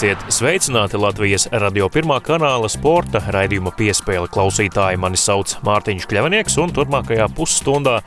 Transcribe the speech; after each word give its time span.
Esiet 0.00 0.22
sveicināti 0.32 0.96
Latvijas 0.96 1.42
radio 1.60 1.84
pirmā 1.92 2.14
kanāla 2.24 2.70
sporta 2.72 3.20
raidījuma 3.34 3.68
piespēle 3.76 4.30
klausītāji. 4.32 4.96
Mani 4.96 5.18
sauc 5.20 5.50
Mārtiņš 5.60 6.06
Kļavinieks, 6.08 6.54
un 6.62 6.70
turpmākajā 6.72 7.26
pusstundā 7.36 7.98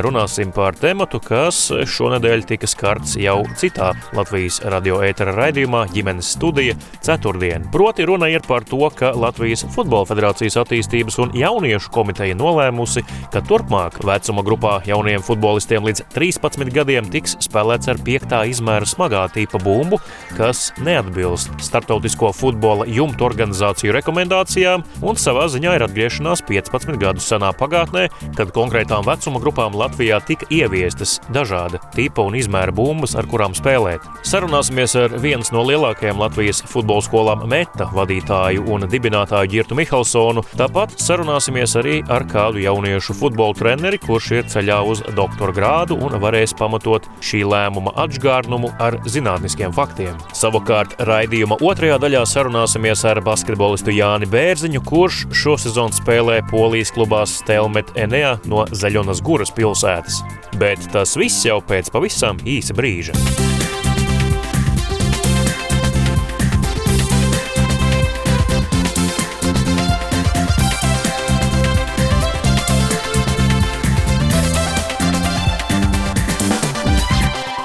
runāsim 0.00 0.48
par 0.56 0.78
tematu, 0.80 1.20
kas 1.20 1.58
šonadēļ 1.68 2.46
tika 2.48 2.70
skarts 2.72 3.18
jau 3.20 3.42
citā 3.60 3.90
Latvijas 4.16 4.62
radio 4.72 5.02
ētera 5.04 5.34
raidījumā 5.36 5.82
ģimenes 5.92 6.30
studija 6.38 6.78
ceturtdien. 7.04 7.68
Proti 7.74 8.08
runa 8.08 8.32
ir 8.32 8.40
par 8.48 8.64
to, 8.64 8.88
ka 8.96 9.12
Latvijas 9.12 9.66
Futbola 9.76 10.08
Federācijas 10.08 10.56
attīstības 10.62 11.20
un 11.20 11.36
jauniešu 11.36 11.92
komiteja 11.92 12.38
nolēmusi, 12.40 13.04
ka 13.28 13.44
turpmāk 13.44 14.00
vecuma 14.08 14.46
grupā 14.48 14.78
jauniem 14.88 15.20
futbolistiem 15.28 15.84
līdz 15.84 16.06
13 16.16 16.72
gadiem 16.80 17.12
tiks 17.12 17.36
spēlēts 17.44 17.92
ar 17.92 18.00
piektā 18.08 18.40
izmēra 18.48 18.88
smagā 18.88 19.28
tīpa 19.36 19.60
bumbu, 19.60 20.00
kas 20.40 20.70
neatbilst 20.80 21.41
neatbilst 21.42 21.66
starptautisko 21.72 22.32
futbola 22.32 22.84
jumtu 22.86 23.24
organizāciju 23.24 23.92
rekomendācijām, 23.96 24.82
un 25.02 25.16
savā 25.16 25.48
ziņā 25.48 25.76
ir 25.76 25.84
atgriešanās 25.86 26.42
15 26.46 26.98
gadus 27.00 27.26
senā 27.26 27.52
pagātnē, 27.56 28.08
kad 28.36 28.52
konkrētām 28.52 29.04
vecuma 29.06 29.40
grupām 29.40 29.74
Latvijā 29.74 30.20
tika 30.26 30.46
ieviestas 30.50 31.20
dažāda 31.32 31.80
tipa 31.94 32.22
un 32.22 32.34
izmēra 32.34 32.72
bumbas, 32.72 33.14
ar 33.16 33.26
kurām 33.26 33.54
spēlēt. 33.54 34.04
Sarunāsimies 34.24 34.94
ar 34.96 35.16
vienas 35.22 35.52
no 35.52 35.62
lielākajām 35.64 36.20
Latvijas 36.20 36.62
futbola 36.66 37.02
skolām 37.02 37.46
Meta 37.48 37.88
vadītāju 37.92 38.66
un 38.68 38.86
dibinātāju 38.90 39.50
Girtu 39.50 39.78
Mihelsonu. 39.78 40.44
Tāpat 40.56 40.98
sarunāsimies 41.00 41.76
arī 41.80 42.00
ar 42.08 42.26
kādu 42.28 42.62
jauniešu 42.62 43.16
futbola 43.18 43.56
treneri, 43.56 44.00
kurš 44.02 44.30
ir 44.38 44.48
ceļā 44.52 44.82
uz 44.86 45.02
doktora 45.16 45.56
grādu 45.56 45.98
un 45.98 46.18
varēs 46.22 46.54
pamatot 46.58 47.08
šī 47.22 47.42
lēmuma 47.48 47.94
atžgārnumu 48.04 48.72
ar 48.82 48.98
zinātniskiem 49.08 49.72
faktiem. 49.74 50.18
Savukārt 50.36 50.96
Raidījuma 51.22 51.54
otrajā 51.62 52.00
daļā 52.02 52.20
sarunāsimies 52.26 53.04
ar 53.06 53.20
basketbolistu 53.22 53.92
Jāni 53.94 54.26
Bērziņu, 54.26 54.80
kurš 54.82 55.20
šosezon 55.38 55.94
spēlē 55.94 56.40
Polijas 56.50 56.90
klubā 56.96 57.20
Stelmet 57.30 57.94
Enea 57.94 58.32
no 58.50 58.64
Zaļonas 58.66 59.22
Guras 59.22 59.54
pilsētas. 59.54 60.18
Bet 60.58 60.90
tas 60.90 61.14
viss 61.14 61.46
jau 61.46 61.60
pēc 61.62 61.94
pavisam 61.94 62.42
īsa 62.42 62.74
brīža. 62.74 63.14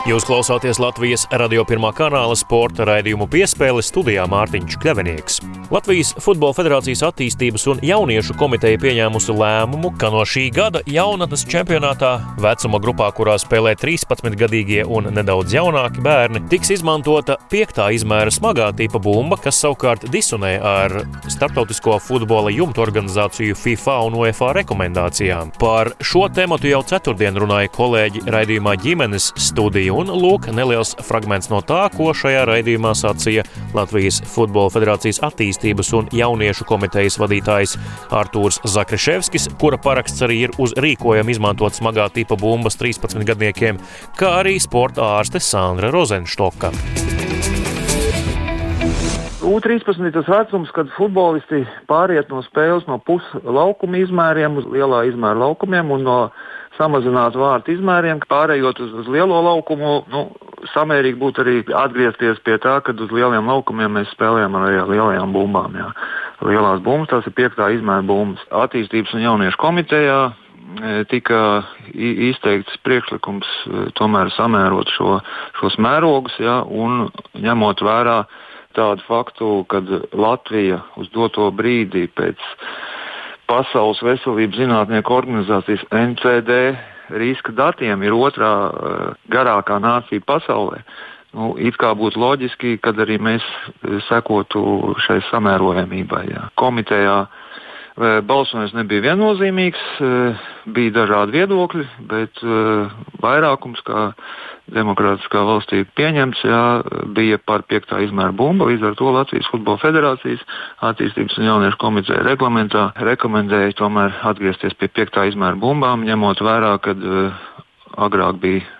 Jūs 0.07 0.23
klausāties 0.23 0.77
Latvijas 0.79 1.25
radio 1.35 1.65
pirmā 1.67 1.89
kanāla 1.91 2.35
sporta 2.39 2.85
raidījumu 2.87 3.25
piespēle 3.27 3.83
studijā 3.83 4.23
Mārtiņš 4.31 4.77
Kļavinieks. 4.79 5.41
Latvijas 5.67 6.13
Futbola 6.23 6.55
Federācijas 6.55 7.01
attīstības 7.09 7.65
un 7.67 7.81
jauniešu 7.83 8.37
komiteja 8.39 8.79
pieņēmusi 8.79 9.33
lēmumu, 9.35 9.91
ka 9.99 10.07
no 10.13 10.21
šī 10.23 10.45
gada 10.55 10.79
jaunatnes 10.87 11.43
čempionātā 11.51 12.11
vecuma 12.39 12.79
grupā, 12.79 13.09
kurā 13.17 13.35
spēlē 13.41 13.73
13-gadīgie 13.81 14.85
un 14.87 15.09
nedaudz 15.11 15.57
jaunāki 15.57 16.03
bērni, 16.05 16.45
tiks 16.47 16.71
izmantota 16.77 17.35
piektā 17.51 17.89
izmēra 17.97 18.31
smagā 18.31 18.69
tipa 18.79 19.01
bumba, 19.03 19.35
kas 19.43 19.59
savukārt 19.59 20.07
disonē 20.13 20.53
ar 20.63 20.95
starptautisko 21.27 21.97
futbola 21.99 22.53
jumtu 22.55 22.85
organizāciju 22.85 23.59
FIFA 23.59 23.97
un 24.07 24.17
UEFA 24.21 24.53
rekomendācijām. 24.61 25.51
Par 25.59 25.91
šo 25.99 26.29
tematu 26.31 26.71
jau 26.71 26.79
ceturtdien 26.87 27.35
runāja 27.35 27.73
kolēģi 27.75 28.23
raidījumā 28.31 28.77
ģimenes 28.87 29.33
studija 29.35 29.97
Un 29.97 30.11
lūk, 30.13 30.47
neliels 30.53 30.93
fragments 31.03 31.49
no 31.49 31.57
tā, 31.65 31.87
ko 31.89 32.11
šajā 32.15 32.43
raidījumā 32.45 32.93
sacīja 32.97 33.45
Latvijas 33.75 34.21
Futbola 34.29 34.69
Federācijas 34.73 35.23
attīstības 35.25 35.56
un 35.97 36.09
jauniešu 36.11 36.65
komitejas 36.67 37.17
vadītājs 37.19 37.77
Artūrs 38.11 38.59
Zakriševskis, 38.63 39.49
kura 39.59 39.77
paraksts 39.77 40.21
arī 40.21 40.43
ir 40.47 40.51
uz 40.57 40.73
rīkojumu 40.77 41.31
izmantot 41.31 41.73
smagā 41.73 42.09
tipa 42.13 42.35
bumbas 42.35 42.77
13 42.77 43.23
gadniekiem, 43.25 43.77
kā 44.17 44.39
arī 44.41 44.59
sporta 44.59 45.17
ārste 45.17 45.39
Sandra 45.39 45.91
Rozenštoka. 45.91 46.71
U13 49.47 50.01
ir 50.03 50.11
tas 50.11 50.27
vecums, 50.27 50.71
kad 50.75 50.89
futbolisti 50.97 51.61
pāriet 51.87 52.27
no 52.33 52.41
spēles 52.43 52.87
no 52.89 52.97
puslaukuma 52.99 54.01
izmēriem 54.01 54.57
uz 54.59 54.67
lielā 54.67 55.05
izmēra 55.07 55.39
laukumiem 55.45 55.93
un 55.95 56.03
no 56.03 56.17
samazināt 56.77 57.35
vārtu 57.37 57.73
izmēriem, 57.75 58.21
pārējot 58.29 58.81
uz, 58.85 58.93
uz 59.03 59.09
lielo 59.11 59.39
laukumu. 59.45 59.93
Nu, 60.11 60.23
samērīgi 60.73 61.19
būtu 61.21 61.43
arī 61.43 61.59
atgriezties 61.75 62.41
pie 62.45 62.57
tā, 62.61 62.79
ka 62.85 62.95
uz 62.95 63.13
lieliem 63.13 63.49
laukumiem 63.49 63.99
mēs 63.99 64.09
spēlējam 64.15 64.57
ar 64.57 64.89
lielajām 64.89 65.35
bumbām. 65.35 65.77
Jā. 65.77 65.91
Lielās 66.47 66.81
bumbas, 66.85 67.11
tās 67.11 67.29
ir 67.29 67.35
piektā 67.37 67.69
izmēra 67.75 68.05
bumbas. 68.05 68.43
Attīstības 68.65 69.13
un 69.17 69.23
jauniešu 69.25 69.61
komitejā 69.61 70.17
e, 70.27 70.33
tika 71.11 71.39
izteikts 71.93 72.77
priekšlikums 72.85 73.47
e, 73.47 73.85
tomēr 73.97 74.33
samērot 74.35 74.91
šo, 74.97 75.19
šos 75.61 75.79
mērogus 75.81 76.37
ja, 76.41 76.59
un 76.65 77.07
ņemot 77.37 77.81
vērā 77.85 78.19
tādu 78.77 79.05
faktu, 79.07 79.51
ka 79.71 79.81
Latvija 80.13 80.83
uz 81.01 81.09
doto 81.13 81.49
brīdi 81.55 82.05
pēc 82.13 82.43
Pasaules 83.47 84.01
veselības 84.03 84.59
zinātnieku 84.59 85.13
organizācijas 85.15 85.85
NCD 85.95 86.57
riska 87.15 87.53
datiem 87.55 88.03
ir 88.03 88.15
otrā 88.15 88.53
uh, 88.67 89.11
garākā 89.31 89.79
nācija 89.79 90.23
pasaulē. 90.27 90.81
Nu, 91.37 91.53
it 91.59 91.77
kā 91.79 91.93
būtu 91.95 92.19
loģiski, 92.19 92.77
kad 92.81 92.97
arī 93.03 93.17
mēs 93.21 93.43
eh, 93.43 93.97
sekotu 94.07 94.95
šai 95.05 95.19
samērojamībai. 95.27 96.23
Jā. 96.31 96.45
Komitejā 96.57 97.17
uh, 97.25 97.46
Balsojums 97.97 98.75
nebija 98.77 99.01
viennozīmīgs, 99.07 99.85
bija 100.69 100.93
dažādi 100.99 101.39
viedokļi, 101.39 101.85
bet 102.11 102.43
vairākums, 103.23 103.81
kā 103.87 104.11
demokrātiskā 104.69 105.41
valstī 105.47 105.81
pieņemts, 105.97 106.43
jā, 106.45 106.61
bija 107.17 107.39
par 107.41 107.63
piektā 107.65 108.03
izmēra 108.05 108.35
bumbu. 108.35 108.67
Līdz 108.69 108.89
ar 108.89 108.97
to 108.99 109.09
Latvijas 109.15 109.49
Futbola 109.49 109.81
Federācijas 109.81 110.43
attīstības 110.85 111.39
un 111.39 111.49
jauniešu 111.49 111.81
komiteja 111.81 112.21
reglamentā 112.27 112.89
rekomendēja 113.09 113.73
tomēr 113.79 114.13
atgriezties 114.29 114.77
pie 114.77 114.91
piektā 114.93 115.25
izmēra 115.31 115.57
bumbām, 115.57 116.05
ņemot 116.05 116.43
vērā, 116.43 116.75
ka 116.83 116.93
agrāk 117.97 118.41
bija 118.43 118.76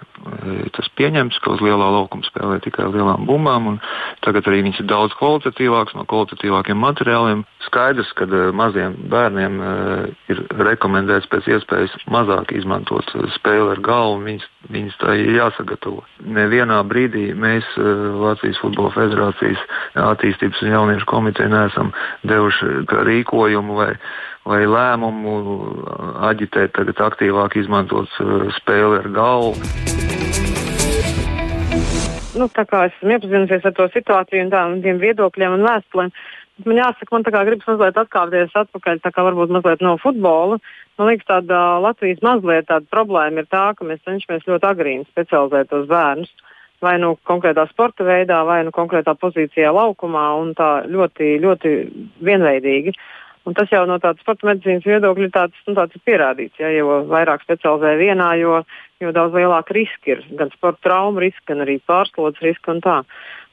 tas 0.76 0.90
pieņemts, 0.98 1.40
ka 1.44 1.54
uz 1.56 1.62
lielā 1.64 1.88
laukuma 1.94 2.26
spēlē 2.26 2.60
tikai 2.64 2.88
lielām 2.92 3.28
bumbām. 3.30 3.78
Tagad 4.26 4.48
arī 4.50 4.64
viņas 4.66 4.82
ir 4.82 4.90
daudz 4.90 5.16
kvalitatīvākas, 5.20 5.96
no 5.98 6.06
kvalitatīvākiem 6.10 6.80
materiāliem. 6.82 7.44
Skaidrs, 7.68 8.14
ka 8.18 8.28
maziem 8.56 8.96
bērniem 9.12 9.58
ir 10.32 10.44
rekomendēts 10.70 11.30
pēc 11.32 11.50
iespējas 11.58 11.96
mazāk 12.12 12.54
izmantot 12.58 13.12
spēli 13.36 13.76
ar 13.76 13.84
galvu. 13.84 14.24
Viņas, 14.28 14.48
viņas 14.74 15.02
tā 15.04 15.18
ir 15.20 15.34
jāsagatavo. 15.38 16.06
Nevienā 16.24 16.80
brīdī 16.88 17.30
mēs 17.38 17.68
Latvijas 17.78 18.62
Futbola 18.64 18.94
Federācijas 18.96 19.68
attīstības 20.08 20.64
un 20.64 20.74
jauniešu 20.74 21.10
komiteja 21.10 21.52
neesam 21.52 21.94
devuši 22.28 22.88
rīkojumu 23.12 23.84
vai 23.84 23.94
vai 24.48 24.62
lēmumu 24.64 25.34
aģitēt, 26.30 26.72
tagad 26.78 27.04
aktīvāk 27.10 27.60
izmantot 27.60 28.16
spēli 28.62 29.04
ar 29.04 29.12
galvu 29.12 29.97
nu, 32.40 32.48
tā 32.54 32.66
kā 32.70 32.88
esmu 32.88 33.16
iepazinusies 33.16 33.66
ar 33.68 33.74
to 33.78 33.88
situāciju 33.94 34.46
un 34.46 34.52
tādiem 34.54 35.00
viedokļiem 35.02 35.56
un 35.58 35.66
vēstulēm, 35.68 36.12
man 36.66 36.80
jāsaka, 36.82 37.14
man 37.14 37.26
gribas 37.28 37.70
mazliet 37.70 38.00
atkāpties 38.02 38.56
atpakaļ, 38.58 39.02
tā 39.04 39.12
kā 39.14 39.26
varbūt 39.28 39.54
mazliet 39.54 39.84
no 39.86 39.96
futbola. 40.02 40.60
Man 40.98 41.12
liekas, 41.12 41.28
tāda 41.30 41.62
Latvijas 41.84 42.24
mazliet 42.26 42.70
tāda 42.70 42.90
problēma 42.94 43.44
ir 43.44 43.50
tā, 43.52 43.70
ka 43.78 43.86
mēs 43.86 44.02
cenšamies 44.06 44.48
ļoti 44.50 44.70
agrīni 44.72 45.10
specializēt 45.12 45.70
tos 45.70 45.86
bērnus. 45.90 46.34
Vai 46.82 47.00
nu 47.02 47.16
konkrētā 47.26 47.64
sporta 47.72 48.06
veidā, 48.06 48.44
vai 48.46 48.60
nu 48.66 48.72
konkrētā 48.74 49.16
pozīcijā 49.18 49.72
laukumā, 49.74 50.26
un 50.38 50.52
tā 50.58 50.84
ļoti, 50.86 51.38
ļoti 51.42 51.72
vienveidīgi. 52.22 52.94
Un 53.48 53.56
tas 53.56 53.72
jau 53.72 53.86
no 53.88 53.96
tādas 54.04 54.20
sporta 54.26 54.50
medicīnas 54.50 54.84
viedokļa 54.84 55.30
tāds, 55.32 55.60
nu, 55.70 55.76
tāds 55.78 55.96
ir 55.96 56.04
pierādīts. 56.04 56.60
Ja, 56.60 56.72
jo 56.76 57.06
vairāk 57.08 57.46
specializē 57.46 57.94
vienā, 58.00 58.34
jo 58.42 58.60
jo 59.04 59.14
daudz 59.14 59.36
lielāka 59.38 59.76
riska 59.78 60.16
ir 60.16 60.24
gan 60.40 60.52
sporta 60.56 60.90
traumu 60.90 61.22
riska, 61.22 61.52
gan 61.52 61.64
arī 61.66 61.78
pārslodzes 61.90 62.44
riska 62.46 62.74
un 62.74 62.82
tā. 62.86 62.98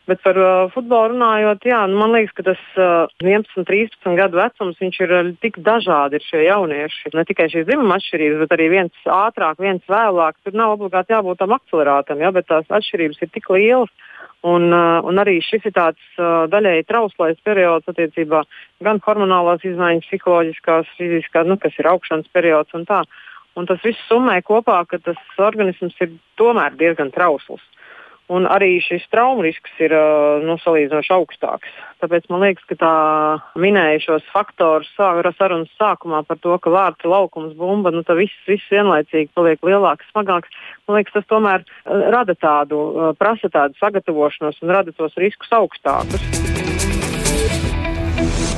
Bet 0.05 0.21
par 0.21 0.37
uh, 0.37 0.67
futbolu 0.75 1.15
runājot, 1.15 1.63
jā, 1.65 1.79
nu, 1.89 1.97
man 2.03 2.13
liekas, 2.13 2.35
ka 2.37 2.45
tas 2.51 2.61
uh, 2.77 3.07
11, 3.25 3.65
13 3.65 4.19
gadu 4.19 4.37
vecums 4.37 4.83
ir 4.85 5.15
uh, 5.17 5.31
tik 5.41 5.57
dažādi 5.65 6.21
šie 6.21 6.43
jaunieši. 6.45 7.15
Ne 7.17 7.25
tikai 7.25 7.47
šīs 7.53 7.65
dzimuma 7.71 7.97
atšķirības, 7.97 8.43
bet 8.43 8.53
arī 8.57 8.69
viens 8.75 9.09
ātrāk, 9.09 9.63
viens 9.65 9.85
vēlāk. 9.89 10.37
Tur 10.45 10.59
nav 10.61 10.77
obligāti 10.77 11.17
jābūt 11.17 11.41
tam 11.41 11.57
akcelerātam, 11.57 12.21
ja, 12.21 12.35
bet 12.37 12.51
tās 12.53 12.69
atšķirības 12.69 13.25
ir 13.25 13.33
tik 13.33 13.49
lielas. 13.57 13.93
Un, 14.45 14.69
uh, 14.77 15.01
un 15.09 15.17
arī 15.23 15.39
šis 15.41 15.65
ir 15.71 15.73
tāds 15.73 16.19
uh, 16.21 16.45
daļēji 16.53 16.85
trauslais 16.91 17.41
periods 17.49 17.89
attiecībā 17.89 18.43
gan 18.85 19.01
hormonālās 19.07 19.65
izmaiņas, 19.65 20.11
psiholoģiskās, 20.11 20.91
fiziskās, 20.99 21.49
nu, 21.49 21.57
kas 21.57 21.81
ir 21.81 21.89
augšanas 21.89 22.29
periods 22.37 22.77
un 22.77 22.85
tā. 22.85 23.07
Uh, 23.09 23.23
Un 23.55 23.69
tas 23.71 23.83
viss 23.87 24.03
summē 24.09 24.41
kopā, 24.43 24.81
ka 24.91 24.99
tas 24.99 25.19
organisms 25.39 25.95
ir 26.03 26.17
tomēr 26.41 26.75
diezgan 26.79 27.13
trausls. 27.15 27.63
Un 28.33 28.47
arī 28.49 28.79
šis 28.81 29.03
traumu 29.13 29.43
risks 29.45 29.73
ir 29.85 29.93
nu, 30.47 30.57
salīdzinoši 30.63 31.13
augstāks. 31.13 31.73
Tāpēc 32.01 32.31
man 32.33 32.41
liekas, 32.47 32.65
ka 32.71 32.77
tā 32.81 32.93
minēja 33.61 34.01
šos 34.07 34.31
faktorus 34.33 34.89
sarunas 34.97 35.73
sākumā 35.77 36.23
par 36.25 36.41
to, 36.41 36.57
ka 36.57 36.73
vārds 36.73 37.05
laukums 37.05 37.53
bumba, 37.59 37.93
nu, 37.93 38.01
tas 38.07 38.17
viss, 38.17 38.45
viss 38.49 38.73
vienlaicīgi 38.73 39.29
paliek 39.37 39.61
lielāks, 39.61 40.09
smagāks. 40.15 40.49
Man 40.89 41.01
liekas, 41.01 41.19
tas 41.19 41.29
tomēr 41.29 41.67
rada 41.85 42.33
tādu, 42.33 43.13
prasa 43.21 43.53
tādu 43.53 43.77
sagatavošanos 43.83 44.63
un 44.65 44.73
rada 44.73 44.97
tos 44.97 45.21
riskus 45.21 45.53
augstākus. 45.53 46.74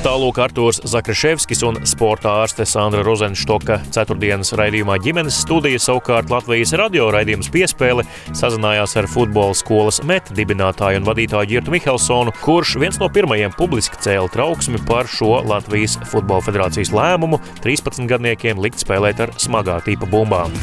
Tālāk 0.06 0.36
Artūrs 0.38 0.78
Zakraševskis 0.86 1.64
un 1.66 1.80
sporta 1.82 2.30
ārste 2.44 2.62
Sandra 2.62 3.00
Rozenštoka 3.02 3.80
ceturtdienas 3.90 4.52
raidījumā 4.54 5.00
ģimenes 5.02 5.40
studija 5.42 5.80
savukārt 5.82 6.30
Latvijas 6.30 6.76
radio 6.78 7.08
raidījums 7.10 7.50
piespēle 7.50 8.04
sazinājās 8.30 8.94
ar 9.00 9.10
futbola 9.10 9.58
skolas 9.58 9.98
met 10.06 10.30
dibinātāju 10.38 11.02
un 11.02 11.10
vadītāju 11.10 11.50
Girtu 11.56 11.74
Mihelsonu, 11.74 12.36
kurš 12.38 12.76
viens 12.78 13.02
no 13.02 13.10
pirmajiem 13.10 13.58
publiski 13.58 13.98
cēla 14.06 14.30
trauksmi 14.30 14.78
par 14.86 15.10
šo 15.10 15.40
Latvijas 15.42 15.98
Futbola 16.06 16.46
federācijas 16.46 16.94
lēmumu 16.94 17.42
13 17.66 18.06
gadniekiem 18.06 18.62
likt 18.62 18.86
spēlēt 18.86 19.26
ar 19.26 19.34
smagā 19.42 19.82
tipa 19.90 20.06
bumbām. 20.06 20.54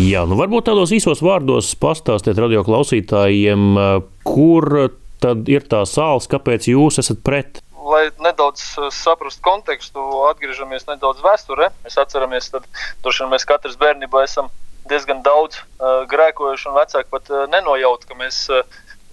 Jā, 0.00 0.24
nu 0.24 0.40
varbūt 0.40 0.72
tādos 0.72 0.96
īsos 0.96 1.20
vārdos 1.20 1.74
pastāstiet 1.76 2.40
radio 2.40 2.64
klausītājiem, 2.64 3.74
kur 4.24 4.96
tad 5.26 5.48
ir 5.50 5.66
tā 5.66 5.82
sāls, 5.88 6.28
kāpēc 6.30 6.70
jūs 6.70 7.00
esat 7.02 7.22
pret? 7.26 7.60
Lai 7.86 8.08
nedaudz 8.22 8.62
uh, 8.78 8.88
saprastu 8.94 9.42
kontekstu, 9.46 10.02
atgriežamies 10.30 10.88
nedaudz 10.88 11.22
vēsturē. 11.24 11.70
Mēs 11.86 11.98
atceramies, 12.02 12.50
ka 12.54 13.28
mēs 13.30 13.46
katrs 13.46 13.78
bērnībā 13.78 14.24
esam 14.26 14.50
diezgan 14.90 15.22
daudz 15.26 15.58
uh, 15.58 16.02
grēkojuši, 16.10 16.68
un 16.70 16.76
vecāki 16.78 17.10
pat 17.10 17.30
uh, 17.32 17.46
nenojaut, 17.50 18.06
ka 18.06 18.18
mēs 18.18 18.44
uh, 18.54 18.62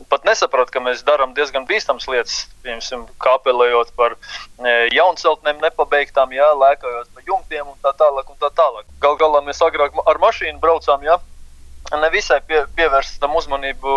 pat 0.09 0.25
nesaprotam, 0.27 0.73
ka 0.73 0.83
mēs 0.83 1.03
darām 1.05 1.33
diezgan 1.37 1.67
bīstamas 1.69 2.07
lietas. 2.09 2.43
Piemēram, 2.65 3.05
kāpelējot 3.23 3.93
par 3.97 4.15
jaunceltnēm, 4.93 5.61
nepabeigtām, 5.63 6.33
jā, 6.35 6.49
lēkājot 6.59 7.11
pa 7.13 7.23
jumtiem 7.27 7.69
un 7.69 7.77
tā 7.83 7.93
tālāk. 7.99 8.29
Un 8.29 8.39
tā 8.41 8.49
tālāk. 8.57 8.87
Gal 9.03 9.17
galā 9.21 9.43
mēs 9.45 9.61
agrāk 9.63 9.95
ar 10.05 10.19
mašīnu 10.23 10.59
braucām, 10.63 11.05
jā, 11.05 11.19
nevisai 12.01 12.39
pie, 12.47 12.63
pievērstam 12.77 13.35
uzmanību 13.37 13.95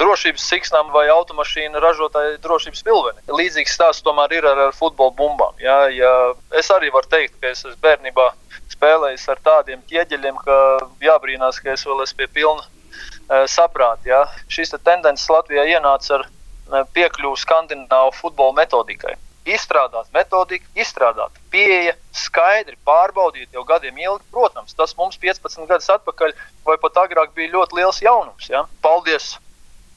drošības 0.00 0.46
siksnām 0.52 0.90
vai 0.94 1.06
automašīnu 1.12 1.80
ražotāju 1.82 2.38
drošības 2.44 2.84
pilveni. 2.86 3.24
Līdzīgs 3.40 3.76
stāsts 3.78 4.04
tomēr 4.06 4.34
ir 4.38 4.48
ar, 4.50 4.66
ar 4.68 4.76
futbola 4.76 5.14
bumbām. 5.16 5.56
Ja, 5.62 5.78
ja 5.92 6.12
es 6.58 6.70
arī 6.74 6.92
varu 6.94 7.08
teikt, 7.12 7.38
ka 7.40 7.52
es 7.52 7.64
esmu 7.64 7.78
bērnībā 7.86 8.28
spēlējis 8.74 9.28
ar 9.32 9.40
tādiem 9.46 9.80
ķieģeļiem, 9.90 10.42
ka 10.44 10.58
jābrīnās, 11.04 11.62
ka 11.62 11.74
es 11.76 11.86
vēl 11.86 12.04
esmu 12.04 12.22
pie 12.22 12.30
pilna 12.40 12.66
uh, 12.66 13.46
saprāta. 13.48 14.06
Ja. 14.08 14.22
Šīs 14.52 14.74
te 14.74 14.82
tendences 14.84 15.30
Latvijā 15.32 15.66
ienāca 15.76 16.20
ar 16.20 16.28
uh, 16.28 16.84
piekļuvu 16.94 17.40
skandināvu 17.44 18.16
futbola 18.20 18.60
metodikai 18.62 19.16
izstrādāt 19.48 20.10
metodiku, 20.14 20.66
izstrādāt 20.76 21.36
pieeja, 21.52 21.94
skaidri 22.12 22.76
pārbaudīt 22.86 23.54
jau 23.54 23.64
gadiem 23.64 23.98
ilgi. 23.98 24.24
Protams, 24.32 24.74
tas 24.76 24.94
mums 24.98 25.18
15 25.20 25.68
gadus 25.70 25.90
atpakaļ 25.96 26.34
vai 26.66 26.76
pat 26.82 27.00
agrāk 27.04 27.34
bija 27.36 27.54
ļoti 27.54 27.80
liels 27.80 28.02
jaunums. 28.04 28.50
Ja? 28.52 28.66
Paldies 28.84 29.34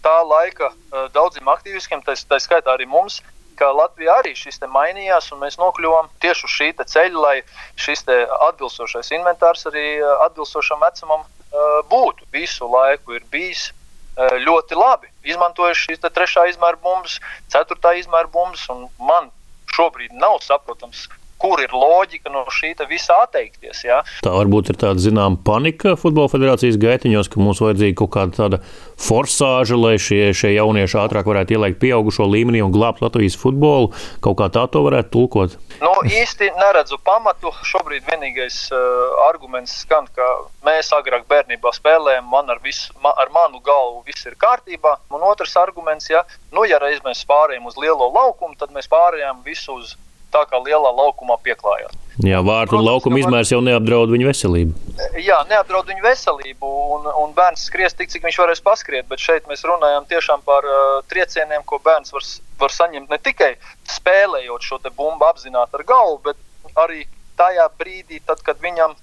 tā 0.04 0.16
laika 0.28 0.72
uh, 0.72 1.08
daudziem 1.14 1.48
aktīvistiem, 1.52 2.04
tā, 2.06 2.16
tā 2.16 2.40
skaitā 2.44 2.76
arī 2.76 2.90
mums. 2.90 3.22
Latvijā 3.64 4.18
arī 4.20 4.34
šis 4.36 4.58
mainījās, 4.68 5.30
un 5.32 5.40
mēs 5.40 5.56
nokļuvām 5.56 6.10
tieši 6.20 6.44
uz 6.44 6.52
šī 6.52 6.68
ceļa, 6.84 7.20
lai 7.22 7.36
šis 7.80 8.02
atbilstošais 8.50 9.14
inventārs 9.16 9.64
arī 9.70 10.02
atbilstošam 10.26 10.82
vecumam 10.84 11.22
uh, 11.22 11.80
būtu. 11.88 12.28
Visu 12.34 12.68
laiku 12.68 13.16
ir 13.16 13.24
bijis 13.32 13.70
ļoti 14.18 14.78
labi. 14.78 15.10
Izmantojuši 15.26 15.88
šīs 15.88 16.06
trešā 16.06 16.48
izmēra 16.52 16.80
bumbas, 16.84 17.20
ceturtā 17.54 17.96
izmēra 18.00 18.30
bumbas, 18.34 18.66
un 18.70 18.88
man 19.02 19.32
šobrīd 19.74 20.14
nav 20.14 20.40
saprotams, 20.46 21.08
kur 21.44 21.60
ir 21.60 21.74
loģika 21.76 22.32
no 22.32 22.46
šī 22.54 22.72
visa 22.88 23.18
atteikties. 23.26 23.84
Ja? 23.84 24.02
Tā 24.24 24.32
varbūt 24.32 24.72
ir 24.72 24.80
tāda 24.80 25.02
zināmā 25.04 25.42
panika 25.44 25.98
futbola 26.00 26.32
federācijas 26.32 26.80
gaitiņos, 26.80 27.32
ka 27.32 27.42
mums 27.42 27.60
vajadzīga 27.64 27.98
kaut 28.00 28.14
kāda 28.16 28.38
tāda 28.38 28.62
forsāža, 29.00 29.78
lai 29.80 29.96
šie, 30.02 30.32
šie 30.36 30.54
jaunieši 30.56 30.98
ātrāk 31.02 31.28
varētu 31.30 31.58
ielikt 31.58 31.80
pieaugušo 31.82 32.28
līmenī 32.30 32.64
un 32.66 32.74
glābt 32.74 33.04
Latvijas 33.04 33.38
futbolu. 33.40 33.92
Kaut 34.24 34.38
kā 34.40 34.50
tā 34.54 34.66
to 34.72 34.84
varētu 34.86 35.12
tulkot. 35.14 35.58
Nu, 35.84 35.92
īsti 36.08 36.52
neredzu 36.60 37.00
pamatu. 37.04 37.52
Šobrīd 37.68 38.06
vienīgais 38.08 38.60
uh, 38.72 39.18
arguments 39.28 39.80
skan, 39.84 40.08
ka 40.16 40.30
mēs 40.68 40.94
agrāk 40.96 41.28
bērnībā 41.32 41.74
spēlējām, 41.76 42.30
man 42.32 42.54
ar, 42.54 42.62
visu, 42.64 42.94
ma, 43.04 43.14
ar 43.20 43.34
manu 43.36 43.62
galvu 43.64 44.04
viss 44.08 44.30
ir 44.30 44.38
kārtībā. 44.40 44.98
Un 45.14 45.26
otrs 45.28 45.58
arguments, 45.60 46.10
ja, 46.12 46.24
nu, 46.54 46.68
ja 46.70 46.80
reiz 46.84 47.02
mēs 47.06 47.26
pārējām 47.30 47.68
uz 47.70 47.80
lielo 47.82 48.10
laukumu, 48.14 48.58
tad 48.60 48.74
mēs 48.76 48.90
pārējām 48.92 49.44
visu 49.46 49.80
uz 49.82 49.96
tā 50.34 50.44
kā 50.50 50.60
lielā 50.64 50.92
laukumā 50.92 51.38
pieklājās. 51.46 51.96
Jā, 52.22 52.44
vārtu 52.46 52.78
un 52.78 52.86
laukuma 52.86 53.18
izmērs 53.24 53.50
jau 53.50 53.60
neapdraud 53.66 54.12
viņu 54.14 54.28
veselību. 54.28 54.76
Jā, 55.18 55.40
neapdraud 55.50 55.88
viņu 55.90 56.04
veselību, 56.06 56.70
un, 56.98 57.08
un 57.24 57.34
bērns 57.34 57.66
skries 57.70 57.98
tik, 57.98 58.12
cik 58.14 58.28
viņš 58.28 58.38
varēs 58.44 58.62
paskriet. 58.66 59.08
Bet 59.10 59.24
šeit 59.24 59.50
mēs 59.50 59.66
runājam 59.66 60.06
tiešām 60.12 60.46
par 60.46 60.68
uh, 60.68 61.00
triecieniem, 61.10 61.66
ko 61.66 61.82
bērns 61.82 62.14
var, 62.14 62.28
var 62.62 62.76
saņemt 62.76 63.10
ne 63.10 63.18
tikai 63.18 63.56
spēlējot 63.96 64.70
šo 64.70 64.80
bumbu 64.92 65.26
apzināti 65.26 65.80
ar 65.80 65.86
galvu, 65.90 66.22
bet 66.30 66.78
arī 66.86 67.08
tajā 67.38 67.66
brīdī, 67.80 68.20
tad, 68.28 68.44
kad 68.46 68.62
viņam 68.62 68.94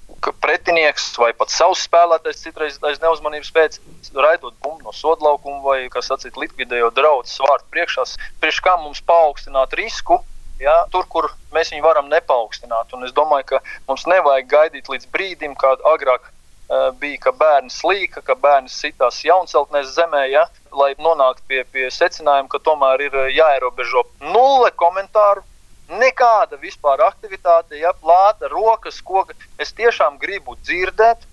pretinieks 0.42 1.10
vai 1.18 1.32
pat 1.34 1.50
savs 1.50 1.82
spēlētājs 1.88 2.42
citreiz 2.44 2.78
aiz 2.86 3.00
neuzmanības 3.02 3.50
pēc 3.56 3.78
raidot 4.14 4.54
bumbu 4.62 4.86
no 4.86 4.94
sodlaukuma 4.94 5.62
vai, 5.64 5.78
kas 5.92 6.10
sacīt, 6.12 6.38
likvidējot 6.38 6.94
draudu 6.94 7.30
svārtu 7.30 7.66
priekšā, 7.74 8.06
priekš 8.42 8.60
kā 8.66 8.76
mums 8.82 9.02
paaugstināt 9.08 9.74
risku 9.80 10.20
ja, 10.60 10.76
tur, 10.92 11.06
kur 11.08 11.30
mēs 11.54 11.72
viņu 11.72 11.84
varam 11.84 12.10
nepaukstināt. 12.12 12.92
Un 12.96 13.06
es 13.06 13.14
domāju, 13.16 13.46
ka 13.54 13.62
mums 13.88 14.06
nevajag 14.10 14.50
gaidīt 14.50 14.90
līdz 14.92 15.08
brīdim, 15.14 15.56
kad 15.58 15.82
agrāk 15.92 16.28
uh, 16.28 16.90
bija, 17.00 17.20
ka 17.26 17.34
bērns 17.36 17.80
slīka, 17.82 18.22
ka 18.24 18.36
bērns 18.38 18.76
sitās 18.82 19.22
jaunceltnēs 19.24 19.94
zemē, 19.96 20.26
ja, 20.32 20.46
lai 20.76 20.92
nonāktu 20.98 21.46
pie, 21.48 21.62
pie 21.72 21.88
secinājuma, 21.94 22.50
ka 22.52 22.62
tomēr 22.66 23.06
ir 23.08 23.20
jāierobežo 23.34 24.04
nulle 24.28 24.72
komentāru. 24.76 25.46
Nekāda 25.90 26.54
vispār 26.62 27.00
aktivitāte, 27.02 27.74
ja 27.80 27.90
plāta, 27.98 28.46
rokas, 28.52 29.00
koka. 29.02 29.34
Es 29.58 29.72
tiešām 29.74 30.20
gribu 30.22 30.54
dzirdēt 30.62 31.24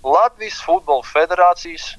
Latvijas 0.00 0.62
Futbola 0.64 1.04
Federācijas 1.04 1.90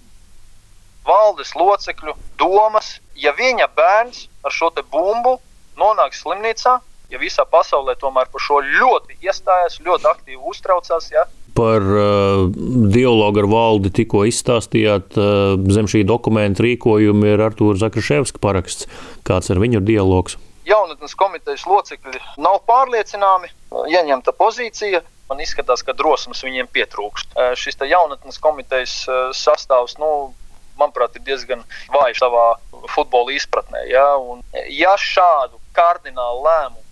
valdes 1.06 1.54
locekļu 1.54 2.16
domas, 2.40 2.96
ja 3.14 3.36
viņa 3.38 3.68
bērns 3.78 4.26
ar 4.42 4.56
šo 4.56 4.72
bumbu 4.90 5.38
nonāk 5.80 6.16
slimnīcā, 6.18 6.80
ja 7.10 7.20
visā 7.22 7.46
pasaulē 7.50 7.96
tomēr 8.00 8.30
par 8.32 8.44
šo 8.44 8.62
ļoti 8.66 9.20
iestājas, 9.26 9.80
ļoti 9.86 10.10
aktīvi 10.12 10.42
uztraucās. 10.52 11.10
Ja? 11.14 11.26
Par 11.58 11.84
uh, 11.84 12.46
dialogu 12.94 13.42
ar 13.44 13.50
valdi 13.52 13.92
tikko 14.02 14.24
izstāstījāt. 14.30 15.18
Uh, 15.18 15.56
zem 15.74 15.90
šī 15.92 16.06
dokumenta 16.08 16.64
rīkojuma 16.66 17.34
ir 17.34 17.46
Artūra 17.50 17.80
Zakraševska 17.82 18.42
paraksts. 18.44 18.88
Kāds 19.28 19.52
ar 19.52 19.62
viņu 19.62 19.82
ir 19.82 19.88
dialogs? 19.88 20.38
Jaunatnes 20.70 21.16
komitejas 21.18 21.64
locekļi 21.66 22.20
nav 22.46 22.60
pārliecināmi, 22.70 23.50
ieņemta 23.90 24.36
pozīcija. 24.38 25.02
Man 25.30 25.42
izskatās, 25.42 25.82
ka 25.86 25.94
drosmes 25.98 26.42
viņiem 26.46 26.70
pietrūkst. 26.74 27.34
Uh, 27.34 27.52
šis 27.58 27.78
jaunatnes 27.90 28.38
komitejas 28.42 29.02
uh, 29.10 29.30
sastāvs, 29.36 29.98
nu, 30.02 30.32
manuprāt, 30.80 31.18
ir 31.18 31.26
diezgan 31.28 31.66
vājš 31.94 32.24
savā 32.24 32.46
futbola 32.94 33.34
izpratnē. 33.36 33.84
Ja, 33.92 34.06
Un, 34.18 34.42
ja 34.72 34.96
šādu 34.98 35.59
kardinālu 35.76 36.44
lēmumu 36.46 36.86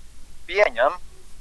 pieņem, 0.47 0.95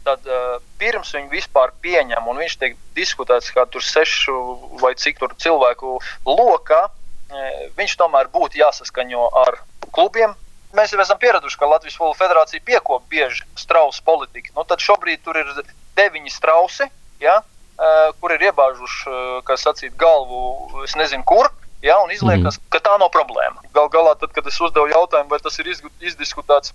tad 0.06 0.26
uh, 0.30 0.58
pirms 0.80 1.12
viņi 1.14 1.30
vispār 1.32 1.72
pieņem, 1.82 2.28
un 2.30 2.38
viņš 2.42 2.56
tiek 2.60 2.76
diskutēts 2.98 3.52
kā 3.54 3.66
tur 3.70 3.84
sešu 3.84 4.36
vai 4.82 4.94
cik 4.98 5.18
tur 5.22 5.34
cilvēku 5.42 5.96
lokā, 6.28 6.82
uh, 6.86 7.62
viņš 7.78 7.96
tomēr 8.02 8.30
būtu 8.34 8.60
jāsaskaņo 8.62 9.30
ar 9.42 9.60
klubiem. 9.94 10.34
Mēs 10.76 10.92
jau 10.92 11.00
esam 11.02 11.18
pieraduši, 11.22 11.58
ka 11.58 11.70
Latvijas 11.70 11.96
Futbola 11.96 12.18
Federācija 12.18 12.64
piekopja 12.66 13.10
bieži 13.10 13.44
strausu 13.58 14.02
politiku. 14.06 14.52
Nu, 14.56 14.66
tad 14.68 14.82
šobrīd 14.84 15.22
tur 15.24 15.38
ir 15.40 15.52
deviņi 15.96 16.34
strausi, 16.34 16.88
ja, 17.22 17.38
uh, 17.40 18.10
kur 18.20 18.34
ir 18.34 18.48
iebāžuši, 18.50 19.06
uh, 19.10 19.38
kā 19.46 19.58
sacīt, 19.60 19.96
galvu, 19.98 20.82
es 20.84 20.98
nezinu, 20.98 21.24
kur. 21.26 21.50
Ja, 21.84 21.98
un 22.02 22.10
izliekas, 22.10 22.56
mm. 22.56 22.70
ka 22.72 22.80
tā 22.82 22.94
nav 22.98 23.10
problēma. 23.14 23.60
Galu 23.76 23.90
galā, 23.92 24.14
tad, 24.18 24.32
kad 24.34 24.46
es 24.48 24.56
uzdevu 24.64 24.88
jautājumu, 24.90 25.28
vai 25.30 25.38
tas 25.44 25.58
ir 25.60 25.68
izdiskutēts 25.70 26.72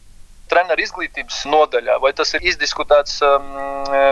treneru 0.51 0.83
izglītības 0.83 1.43
nodaļā, 1.49 1.97
vai 2.03 2.11
tas 2.17 2.35
ir 2.35 2.45
izdiskutēts 2.51 3.21
um, 3.25 3.51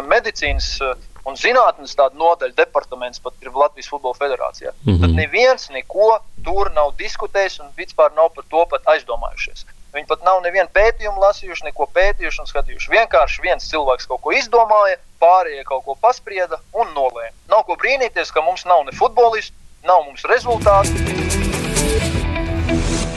medicīnas 0.08 0.72
uh, 0.86 0.96
un 1.28 1.38
zinātnes 1.40 1.96
nodaļa, 1.98 2.56
departaments 2.58 3.22
pat 3.24 3.36
ir 3.44 3.52
Latvijas 3.54 3.90
Futbola 3.92 4.16
Federācijā. 4.18 4.72
Mm 4.84 4.94
-hmm. 4.94 5.02
Tad 5.02 5.16
neviens 5.16 5.70
neko 5.70 6.20
tur 6.44 6.72
nav 6.72 6.96
diskutējis 6.98 7.60
un 7.60 7.68
vispār 7.78 8.16
nav 8.16 8.32
par 8.36 8.44
to 8.50 8.66
pat 8.66 8.82
aizdomājušies. 8.96 9.66
Viņi 9.94 10.08
pat 10.08 10.24
nav 10.24 10.42
nevienu 10.46 10.70
pētījumu 10.74 11.20
lasījuši, 11.20 11.66
neko 11.66 11.88
pētījuši 11.94 12.42
un 12.42 12.50
skatījuši. 12.52 12.92
Vienkārši 12.94 13.42
viens 13.42 13.70
cilvēks 13.70 14.08
kaut 14.08 14.22
ko 14.22 14.32
izdomāja, 14.32 15.00
pārējie 15.20 15.64
kaut 15.64 15.86
ko 15.86 15.96
pasprieda 16.02 16.62
un 16.74 16.94
nolēma. 16.94 17.34
Nav 17.50 17.66
ko 17.66 17.76
brīnīties, 17.76 18.34
ka 18.34 18.42
mums 18.42 18.66
nav 18.66 18.86
ne 18.86 18.92
futbolistu, 18.92 19.56
nav 19.84 20.06
mums 20.06 20.24
rezultātu. 20.30 21.59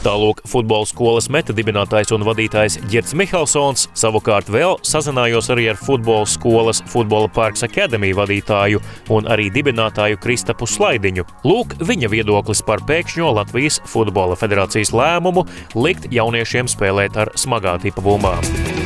Tālāk 0.02 0.40
futbola 0.50 0.86
skolas 0.88 1.28
meta 1.30 1.54
dibinātājs 1.54 2.10
un 2.16 2.24
vadītājs 2.26 2.80
Girts 2.90 3.14
Mihelsons 3.14 3.84
savukārt 3.94 4.50
vēl 4.50 4.74
sazinājos 4.82 5.46
arī 5.54 5.68
ar 5.70 5.78
futbola 5.78 6.26
skolas 6.26 6.82
Futbola 6.90 7.30
Parks 7.30 7.62
Academy 7.62 8.10
vadītāju 8.18 8.82
un 9.14 9.30
arī 9.30 9.46
dibinātāju 9.54 10.18
Kristapu 10.24 10.66
Slaidiņu. 10.66 11.22
Lūk, 11.46 11.78
viņa 11.86 12.10
viedoklis 12.10 12.64
par 12.66 12.82
pēkšņo 12.88 13.30
Latvijas 13.38 13.78
Futbola 13.86 14.34
federācijas 14.38 14.90
lēmumu 14.90 15.46
likt 15.78 16.10
jauniešiem 16.10 16.66
spēlēt 16.66 17.22
ar 17.22 17.30
smagā 17.38 17.78
tipa 17.86 18.02
bumbām. 18.02 18.81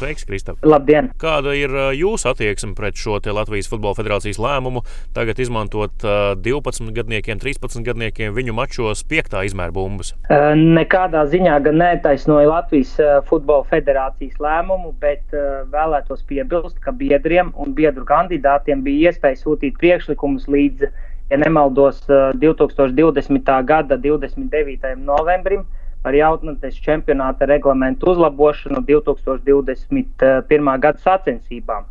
Sveiks, 0.00 0.24
Kristap! 0.24 0.56
Labdien! 0.64 1.10
Kāda 1.20 1.52
ir 1.52 1.74
jūsu 1.92 2.30
attieksme 2.30 2.72
pret 2.78 2.96
šo 2.96 3.18
Latvijas 3.20 3.68
Futbola 3.68 3.92
Federācijas 3.98 4.38
lēmumu 4.40 4.80
tagad 5.12 5.42
izmantot 5.44 5.92
12 6.40 6.88
gadniekiem, 6.96 7.36
13 7.42 7.84
gadniekiem 7.84 8.32
viņu 8.32 8.54
mačos 8.56 9.02
piektā 9.04 9.42
izmēra 9.44 9.74
bumbas? 9.76 10.14
Nekādā 10.56 11.26
ziņā 11.28 11.58
gan 11.66 11.76
netaisnoja 11.82 12.48
Latvijas 12.48 12.94
Futbola 13.28 13.66
Federācijas 13.68 14.40
lēmumu, 14.40 14.94
bet 15.02 15.36
vēlētos 15.74 16.24
piebilst, 16.30 16.78
ka 16.80 16.96
biedriem 16.96 17.52
un 17.60 17.76
biedru 17.76 18.06
kandidātiem 18.08 18.80
bija 18.86 19.12
iespēja 19.12 19.42
sūtīt 19.42 19.76
priekšlikumus 19.82 20.48
līdz, 20.48 20.88
ja 21.28 21.40
nemaldos, 21.44 22.00
2020. 22.40 23.52
gada 23.68 24.00
29. 24.00 24.96
novembrim 25.04 25.68
par 26.02 26.14
jaunatnes 26.16 26.78
čempionāta 26.80 27.46
reglamentu 27.46 28.10
uzlabošanu 28.12 28.80
2021. 28.88 30.78
gada 30.80 30.98
sacensībām. 30.98 31.84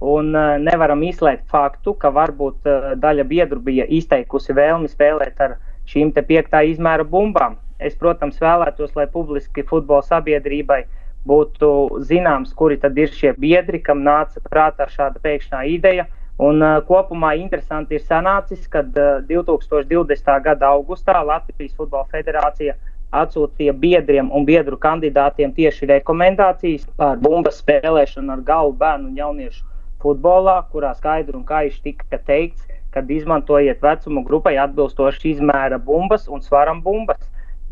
Un 0.00 0.30
uh, 0.32 0.54
nevaram 0.62 1.02
izslēgt 1.04 1.50
faktu, 1.50 1.94
ka 2.00 2.12
varbūt 2.14 2.68
uh, 2.70 2.92
daļa 2.96 3.24
biedru 3.28 3.60
bija 3.60 3.84
izteikusi 3.84 4.54
vēlmi 4.56 4.88
spēlēt 4.88 5.42
ar 5.44 5.58
šīm 5.90 6.12
piektā 6.14 6.62
izmēra 6.70 7.04
bumbām. 7.04 7.58
Es, 7.80 7.96
protams, 7.96 8.38
vēlētos, 8.40 8.94
lai 8.96 9.06
publiski 9.10 9.64
futbola 9.66 10.02
sabiedrībai 10.06 10.84
būtu 11.26 12.00
zināms, 12.08 12.54
kuri 12.56 12.78
tad 12.80 12.96
ir 12.98 13.12
šie 13.12 13.34
biedri, 13.36 13.80
kam 13.82 14.00
nāca 14.04 14.40
prātā 14.48 14.86
šāda 14.88 15.20
pēkšņā 15.20 15.64
ideja. 15.74 16.06
Un, 16.40 16.62
uh, 16.64 16.78
kopumā 16.86 17.34
interesanti 17.36 17.98
ir 17.98 18.06
sanācis, 18.06 18.64
ka 18.72 18.86
uh, 18.86 19.20
2020. 19.28 20.40
gada 20.46 20.70
augustā 20.70 21.18
Latvijas 21.20 21.76
Futbola 21.76 22.06
Federācija 22.14 22.72
uh, 22.72 22.89
atsūtīja 23.16 23.74
biedriem 23.74 24.30
un 24.30 24.44
biedru 24.46 24.78
kandidātiem 24.78 25.52
tieši 25.56 25.88
rekomendācijas 25.90 26.86
par 27.00 27.18
bumbu 27.22 27.50
spēlēšanu 27.54 28.36
ar 28.36 28.44
galvu 28.46 28.76
bērnu 28.82 29.10
un 29.10 29.16
jauniešu 29.18 29.64
futbolā, 30.02 30.60
kurā 30.72 30.92
skaidri 30.96 31.36
un 31.36 31.44
gaiši 31.48 31.82
tika 31.88 32.20
teikts, 32.26 32.66
ka 32.94 33.02
izmantojiet 33.02 33.82
vecuma 33.82 34.22
grupai 34.26 34.56
atbilstoši 34.62 35.34
izmēra 35.34 35.78
bumbas 35.78 36.28
un 36.28 36.42
svaram 36.42 36.82
bumbas. 36.82 37.20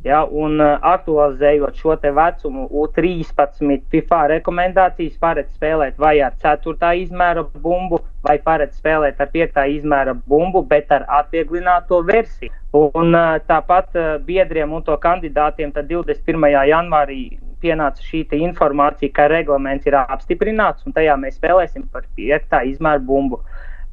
Ja, 0.07 0.21
un 0.23 0.61
uh, 0.62 0.76
aktualizējot 0.87 1.81
šo 1.81 1.97
vecumu, 1.99 2.69
U13 2.71 3.81
FIFA 3.90 4.21
rekomendācijas 4.31 5.17
paredz 5.19 5.50
spēlēt 5.57 5.99
vai 5.99 6.21
ar 6.23 6.37
4. 6.38 6.93
izmēra 7.02 7.43
bumbu, 7.43 7.99
vai 8.23 8.37
paredz 8.38 8.78
spēlēt 8.78 9.19
ar 9.19 9.31
5. 9.35 9.59
izmēra 9.75 10.14
bumbu, 10.14 10.62
bet 10.62 10.93
ar 10.95 11.05
atvieglināto 11.19 11.99
versiju. 12.07 12.52
Un 12.78 13.11
uh, 13.11 13.40
tāpat 13.50 13.99
uh, 13.99 14.09
biedriem 14.23 14.73
un 14.73 14.87
to 14.87 14.95
kandidātiem 15.02 15.75
21. 15.75 16.47
janvārī 16.71 17.23
pienāca 17.59 17.99
šī 17.99 18.23
informācija, 18.38 19.11
ka 19.11 19.26
reglaments 19.26 19.87
ir 19.87 19.99
apstiprināts 19.99 20.87
un 20.87 20.95
tajā 20.95 21.19
mēs 21.19 21.40
spēlēsim 21.40 21.90
par 21.90 22.07
5. 22.14 22.62
izmēra 22.71 23.02
bumbu. 23.02 23.43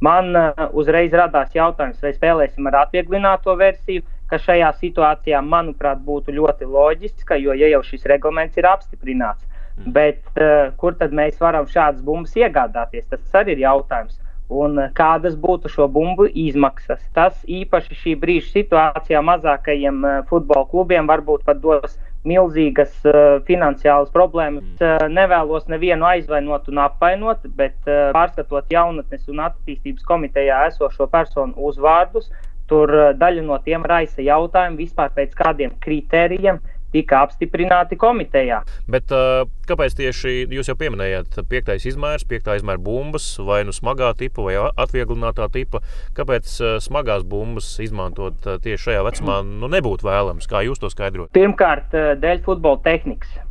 Man 0.06 0.36
uzreiz 0.76 1.14
radās 1.16 1.56
jautājums, 1.56 2.02
vai 2.04 2.12
spēlēsim 2.14 2.68
ar 2.68 2.84
atvieglināto 2.84 3.56
versiju 3.58 4.04
ka 4.30 4.40
šajā 4.42 4.72
situācijā, 4.82 5.42
manuprāt, 5.46 6.02
būtu 6.06 6.36
ļoti 6.36 6.68
loģiska, 6.70 7.38
jo 7.42 7.56
ja 7.58 7.70
jau 7.74 7.82
šis 7.86 8.08
reglaments 8.10 8.58
ir 8.58 8.68
apstiprināts. 8.70 9.46
Mm. 9.76 9.92
Bet 9.96 10.40
uh, 10.40 10.72
kur 10.80 10.96
tad 11.00 11.14
mēs 11.16 11.40
varam 11.42 11.68
šādas 11.68 12.04
bumbas 12.06 12.36
iegādāties? 12.40 13.10
Tas 13.12 13.42
arī 13.42 13.58
ir 13.58 13.66
jautājums. 13.66 14.18
Un 14.50 14.80
uh, 14.80 14.90
kādas 14.96 15.36
būtu 15.42 15.72
šo 15.74 15.90
bumbu 15.92 16.30
izmaksas? 16.30 17.04
Tas 17.18 17.38
īpaši 17.44 18.00
šī 18.02 18.18
brīža 18.22 18.52
situācijā 18.54 19.22
mazākajiem 19.26 20.04
uh, 20.06 20.20
futbola 20.30 20.66
klubiem 20.72 21.10
varbūt 21.12 21.46
pat 21.48 21.62
dos 21.64 21.98
milzīgas 22.26 22.94
uh, 23.06 23.38
finansiālas 23.48 24.10
problēmas. 24.14 24.66
Uh, 24.80 25.06
nevēlos 25.12 25.68
nevienu 25.72 26.08
aizvainot 26.10 26.70
un 26.72 26.82
apvainot, 26.86 27.46
bet 27.60 27.78
uh, 27.90 28.10
pārskatot 28.16 28.72
jaunatnes 28.74 29.28
un 29.32 29.44
attīstības 29.50 30.08
komitejā 30.08 30.66
esošo 30.72 31.10
personu 31.12 31.68
uzvārdus, 31.70 32.32
Tur 32.70 32.92
eh, 32.94 33.12
daļa 33.18 33.44
no 33.46 33.60
tiem 33.66 33.86
raisa 33.86 34.24
jautājumu 34.26 34.82
vispār 34.82 35.14
pēc 35.16 35.36
kādiem 35.38 35.76
kritērijiem 35.84 36.62
tika 36.96 37.26
apstiprināti 37.26 37.98
komitejā. 38.00 38.62
Bet 38.88 39.12
uh, 39.12 39.42
kāpēc 39.68 39.98
tieši 39.98 40.46
jūs 40.56 40.70
jau 40.70 40.78
pieminējāt, 40.80 41.42
piektais 41.52 41.84
izmērs, 41.90 42.24
piektā 42.30 42.56
izmēra 42.56 42.80
bumbas, 42.80 43.26
vai 43.44 43.66
nu 43.68 43.76
smagā 43.76 44.14
tipa, 44.16 44.46
vai 44.46 44.56
atvieglinātā 44.72 45.50
tipa? 45.52 45.82
Kāpēc 46.16 46.54
uh, 46.62 46.78
smagās 46.84 47.26
bumbas 47.28 47.68
izmantot 47.84 48.48
tieši 48.64 48.84
šajā 48.90 49.02
vecumā 49.10 49.42
nu, 49.44 49.68
nebūtu 49.74 50.08
vēlams? 50.08 50.48
Kā 50.48 50.64
jūs 50.64 50.80
to 50.80 50.92
skaidrojat? 50.94 51.34
Pirmkārt, 51.36 51.92
dēļ 52.22 52.46
futbola 52.48 52.80
tehnikas. 52.88 53.42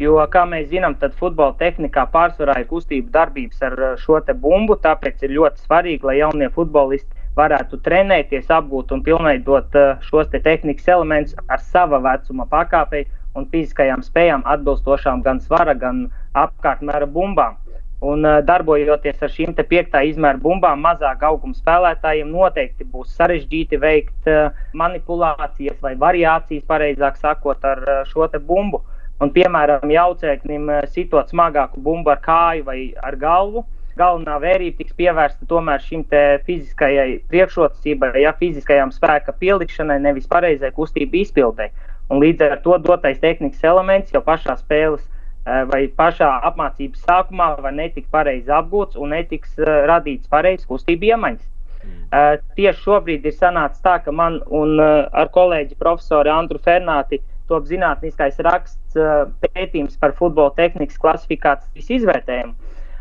Jo, 0.00 0.16
kā 0.32 0.42
mēs 0.48 0.70
zinām, 0.72 0.96
tad 1.00 1.14
futbola 1.16 1.54
tehnikā 1.60 2.02
pārsvarā 2.12 2.58
ir 2.60 2.66
kustību 2.68 3.12
darbības 3.12 3.62
ar 3.64 3.76
šo 4.00 4.20
bumbu. 4.40 4.76
Tāpēc 4.80 5.24
ir 5.24 5.36
ļoti 5.36 5.64
svarīgi, 5.64 6.04
lai 6.04 6.18
jaunie 6.18 6.50
futbolisti 6.52 7.15
varētu 7.36 7.78
trenēties, 7.84 8.48
apgūt 8.52 8.94
un 8.96 9.02
pilnveidot 9.04 9.76
eh, 9.76 9.92
šos 10.08 10.30
te 10.32 10.40
tehnikas 10.44 10.88
elementus 10.88 11.36
ar 11.48 11.60
sava 11.60 12.00
vecuma 12.04 12.48
pakāpei 12.50 13.04
un 13.36 13.44
fiziskajām 13.52 14.02
spējām 14.04 14.44
atbilstošām 14.48 15.22
gan 15.26 15.40
svara, 15.44 15.76
gan 15.76 16.06
apkārtmēra 16.36 17.08
bumbām. 17.12 17.58
Un, 18.06 18.26
uh, 18.28 18.42
darbojoties 18.44 19.22
ar 19.24 19.30
šīm 19.32 19.54
piektā 19.56 20.02
izmēra 20.04 20.36
bumbām, 20.40 20.82
mazāk 20.84 21.22
auguma 21.24 21.56
spēlētājiem 21.56 22.28
noteikti 22.28 22.84
būs 22.92 23.14
sarežģīti 23.16 23.78
veikt 23.80 24.28
uh, 24.28 24.50
manipulācijas 24.76 25.78
vai 25.80 25.94
variācijas, 25.96 26.66
pareizāk 26.68 27.16
sakot, 27.16 27.64
ar 27.64 28.04
šo 28.10 28.28
bumbu. 28.36 28.82
Un, 29.20 29.30
piemēram, 29.32 29.88
jaucēknim 29.88 30.68
sitot 30.92 31.32
smagāku 31.32 31.80
bumbu 31.80 32.12
ar 32.12 32.20
kāju 32.20 32.66
vai 32.68 32.80
ar 33.00 33.16
galvu, 33.16 33.64
galvenā 33.96 34.36
vērība 34.42 34.80
tiks 34.80 34.96
pievērsta 34.98 35.48
tomēr 35.48 35.82
šim 35.82 36.04
fiziskajai 36.46 37.20
priekšrocībai, 37.32 38.12
ja 38.20 38.34
fiziskajām 38.38 38.92
spēka 38.94 39.34
pielikšanai, 39.40 39.98
nevis 40.04 40.28
pareizai 40.30 40.72
kustību 40.76 41.22
izpildē. 41.22 41.70
Un 42.12 42.20
līdz 42.22 42.46
ar 42.46 42.58
to 42.62 42.76
dotais 42.82 43.18
tehnikas 43.22 43.64
elements 43.66 44.12
jau 44.14 44.22
pašā 44.22 44.58
spēles 44.60 45.02
eh, 45.02 45.64
vai 45.72 45.86
pašā 45.88 46.28
apmācības 46.50 47.02
sākumā 47.08 47.54
var 47.64 47.74
netikt 47.74 48.10
pareizi 48.12 48.52
apgūts 48.52 48.98
un 49.00 49.14
netiks 49.16 49.56
uh, 49.58 49.86
radīts 49.90 50.30
pareizs 50.30 50.68
kustību 50.68 51.10
iemaņas. 51.12 51.52
Uh, 51.86 52.36
tieši 52.58 52.82
šobrīd 52.82 53.26
ir 53.26 53.34
sanācis 53.34 53.82
tā, 53.82 53.96
ka 54.02 54.12
man 54.14 54.40
un 54.54 54.78
ar 54.82 55.32
kolēģi 55.34 55.78
profesoru 55.78 56.30
Andru 56.34 56.60
Fernāti 56.62 57.20
top 57.46 57.66
zinātniskais 57.70 58.40
raksts 58.42 58.96
pētījums 59.42 59.98
par 60.02 60.16
futbola 60.18 60.50
tehnikas 60.56 60.98
klasifikācijas 60.98 61.92
izvērtējumu 61.98 62.56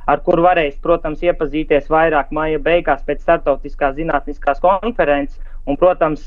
ar 0.05 0.21
kuru 0.25 0.45
varēs, 0.45 0.77
protams, 0.83 1.23
iepazīties 1.25 1.89
vairāk 1.91 2.31
maija 2.35 2.59
beigās 2.61 3.03
pēc 3.07 3.23
startautiskās 3.25 3.95
zinātniskās 3.97 4.61
konferences. 4.63 5.39
Un, 5.65 5.79
protams, 5.81 6.21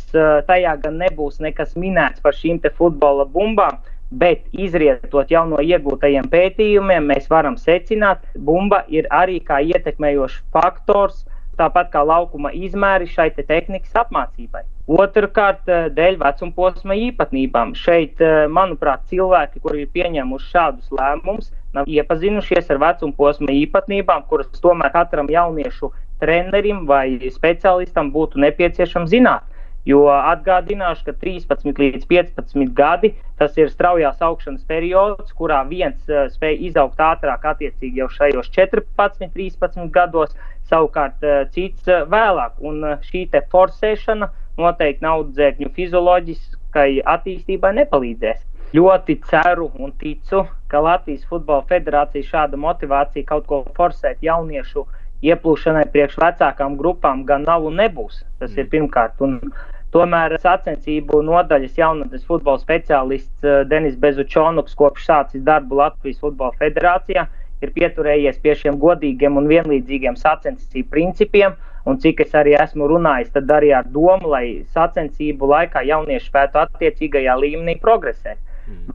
tajā 0.49 0.75
gan 0.82 0.99
nebūs 0.99 1.38
nekas 1.44 1.76
minēts 1.78 2.23
par 2.25 2.35
šīm 2.35 2.58
futbola 2.75 3.25
bumbām, 3.25 3.78
bet 4.11 4.44
izrietot 4.52 5.30
jau 5.30 5.44
no 5.47 5.61
iegūtajiem 5.62 6.26
pētījumiem, 6.32 7.06
mēs 7.12 7.28
varam 7.30 7.56
secināt, 7.61 8.25
ka 8.32 8.40
bumba 8.40 8.82
ir 8.88 9.06
arī 9.14 9.38
kā 9.44 9.61
ietekmējošs 9.61 10.40
faktors, 10.52 11.25
tāpat 11.58 11.90
kā 11.92 12.02
laukuma 12.06 12.52
izmēri 12.54 13.08
šai 13.10 13.28
te 13.36 13.44
tehnikas 13.46 13.96
apmācībai. 14.02 14.64
Otrakārt, 14.88 15.68
dēļ 15.94 16.16
vecuma 16.22 16.54
posma 16.56 16.96
īpatnībām. 16.96 17.74
Šeit, 17.76 18.22
manuprāt, 18.48 19.04
cilvēki, 19.10 19.60
kuri 19.64 19.84
ir 19.84 19.90
pieņēmuši 19.92 20.52
šādus 20.54 20.94
lēmumus, 20.96 21.50
nav 21.76 21.90
iepazinušies 21.90 22.70
ar 22.72 22.80
vecuma 22.86 23.16
posma 23.18 23.52
īpatnībām, 23.52 24.24
kuras 24.30 24.48
tomēr 24.62 24.94
katram 24.94 25.28
jauniešu 25.28 25.92
trenerim 26.22 26.86
vai 26.88 27.18
speciālistam 27.34 28.10
būtu 28.14 28.40
nepieciešams 28.42 29.12
zināt. 29.12 29.44
Jo 29.87 30.02
atgādināšu, 30.11 31.04
ka 31.06 31.14
13 31.23 31.78
līdz 31.78 32.06
15 32.11 32.73
gadi 32.76 33.12
tas 33.38 33.54
ir 33.56 33.70
straujās 33.70 34.18
augšanas 34.25 34.64
periods, 34.68 35.32
kurā 35.38 35.62
viens 35.68 36.11
uh, 36.11 36.26
spēj 36.32 36.58
izaugt 36.68 36.99
ātrāk, 37.00 37.47
attiecīgi 37.52 38.02
jau 38.02 38.08
šajos 38.11 38.50
14, 38.56 39.30
13 39.37 39.88
gados, 39.94 40.35
savukārt 40.68 41.25
uh, 41.25 41.47
cits 41.54 41.88
uh, 41.88 42.02
vēlāk. 42.11 42.58
Un 42.61 42.82
uh, 42.85 42.99
šī 43.06 43.28
forsēšana 43.52 44.28
noteikti 44.58 45.06
naudzēkņu 45.06 45.73
fizioloģiskai 45.76 46.90
attīstībai 47.14 47.73
nepalīdzēs. 47.78 48.44
Ļoti 48.76 49.14
ceru 49.30 49.70
un 49.80 49.94
ticu, 49.97 50.42
ka 50.68 50.80
Latvijas 50.85 51.25
Futbola 51.30 51.64
Federācija 51.70 52.26
šāda 52.26 52.58
motivācija 52.61 53.25
kaut 53.30 53.47
ko 53.49 53.62
forsēt 53.78 54.20
jauniešu 54.26 54.85
ieplūšanai 55.26 55.88
priekš 55.94 56.20
vecākām 56.22 56.76
grupām 56.78 57.25
gan 57.28 57.46
nav 57.48 57.66
un 57.66 57.80
nebūs. 57.82 58.22
Tas 58.38 58.52
mm. 58.52 58.60
ir 58.62 58.70
pirmkārt. 58.76 59.20
Un, 59.25 59.40
Tomēr 59.88 60.34
sacensību 60.42 61.22
nodaļas 61.25 61.78
jaunatnes 61.80 62.26
futbola 62.28 62.60
speciālists 62.60 63.46
eh, 63.46 63.62
Denis 63.70 63.94
Bezučonuks 63.96 64.76
kopš 64.76 65.06
sācis 65.08 65.44
darbu 65.46 65.78
Latvijas 65.78 66.18
Futbola 66.20 66.52
Federācijā 66.60 67.25
ir 67.64 67.72
pieturējies 67.75 68.37
pie 68.42 68.54
šiem 68.58 68.76
godīgiem 68.82 69.38
un 69.40 69.48
vienlīdzīgiem 69.50 70.18
sacensību 70.20 70.90
principiem. 70.92 71.56
Un 71.88 71.96
cik 72.02 72.20
es 72.20 72.34
arī 72.37 72.52
esmu 72.60 72.84
runājis, 72.90 73.30
tad 73.32 73.48
arī 73.54 73.70
ar 73.72 73.87
domu, 73.88 74.28
lai 74.34 74.66
sacensību 74.76 75.48
laikā 75.48 75.87
jaunieši 75.88 76.28
spētu 76.28 76.60
attiecīgajā 76.66 77.37
līmenī 77.40 77.78
progresēt. 77.80 78.37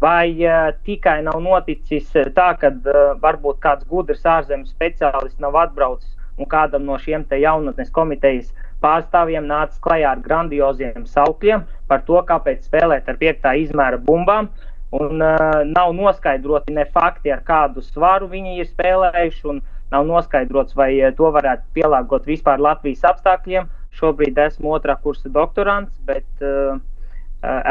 Vai 0.02 0.34
uh, 0.46 0.74
tikai 0.86 1.22
nav 1.24 1.40
noticis 1.42 2.10
tā, 2.36 2.50
ka 2.60 2.70
uh, 2.74 3.14
varbūt 3.22 3.62
kāds 3.64 3.88
gudrs 3.90 4.26
ārzemes 4.26 4.74
speciālists 4.74 5.40
nav 5.40 5.56
atbraucis 5.62 6.12
un 6.38 6.50
kādam 6.50 6.86
no 6.90 6.98
šiem 6.98 7.26
jaunatnes 7.30 7.92
komitejas 7.94 8.52
pārstāvjiem 8.84 9.46
nāca 9.48 9.80
klajā 9.86 10.12
ar 10.12 10.22
grandioziem 10.26 11.06
saukļiem 11.06 11.64
par 11.88 12.02
to, 12.08 12.20
kāpēc 12.28 12.66
spēlēt 12.68 13.10
ar 13.10 13.20
piektā 13.22 13.54
izmēra 13.62 13.98
bumbām. 13.98 14.50
Un 14.94 15.22
uh, 15.26 15.62
nav 15.66 15.94
noskaidroti 15.98 16.74
ne 16.74 16.86
fakti, 16.86 17.32
ar 17.34 17.42
kādu 17.46 17.82
svaru 17.82 18.28
viņi 18.30 18.60
ir 18.60 18.68
spēlējuši, 18.70 19.46
un 19.50 19.62
nav 19.94 20.06
noskaidrots, 20.10 20.76
vai 20.78 20.92
to 21.18 21.32
varētu 21.34 21.66
pielāgot 21.74 22.28
vispār 22.30 22.62
Latvijas 22.62 23.06
apstākļiem. 23.14 23.70
Šobrīd 23.94 24.38
esmu 24.42 24.74
otrā 24.74 24.98
kursa 25.02 25.30
doktorants, 25.34 25.96
bet 26.06 26.46
uh, 26.46 26.78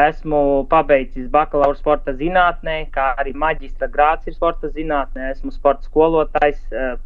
esmu 0.08 0.66
pabeidzis 0.68 1.30
bakalaura 1.32 1.78
sporta 1.78 2.12
zinātnē, 2.16 2.76
kā 2.92 3.12
arī 3.20 3.32
maģistra 3.32 3.88
grāts 3.88 4.28
ir 4.28 4.36
sporta 4.36 4.68
zinātnē. 4.68 5.30
Esmu 5.32 5.52
sporta 5.54 5.88
skolotājs, 5.88 6.60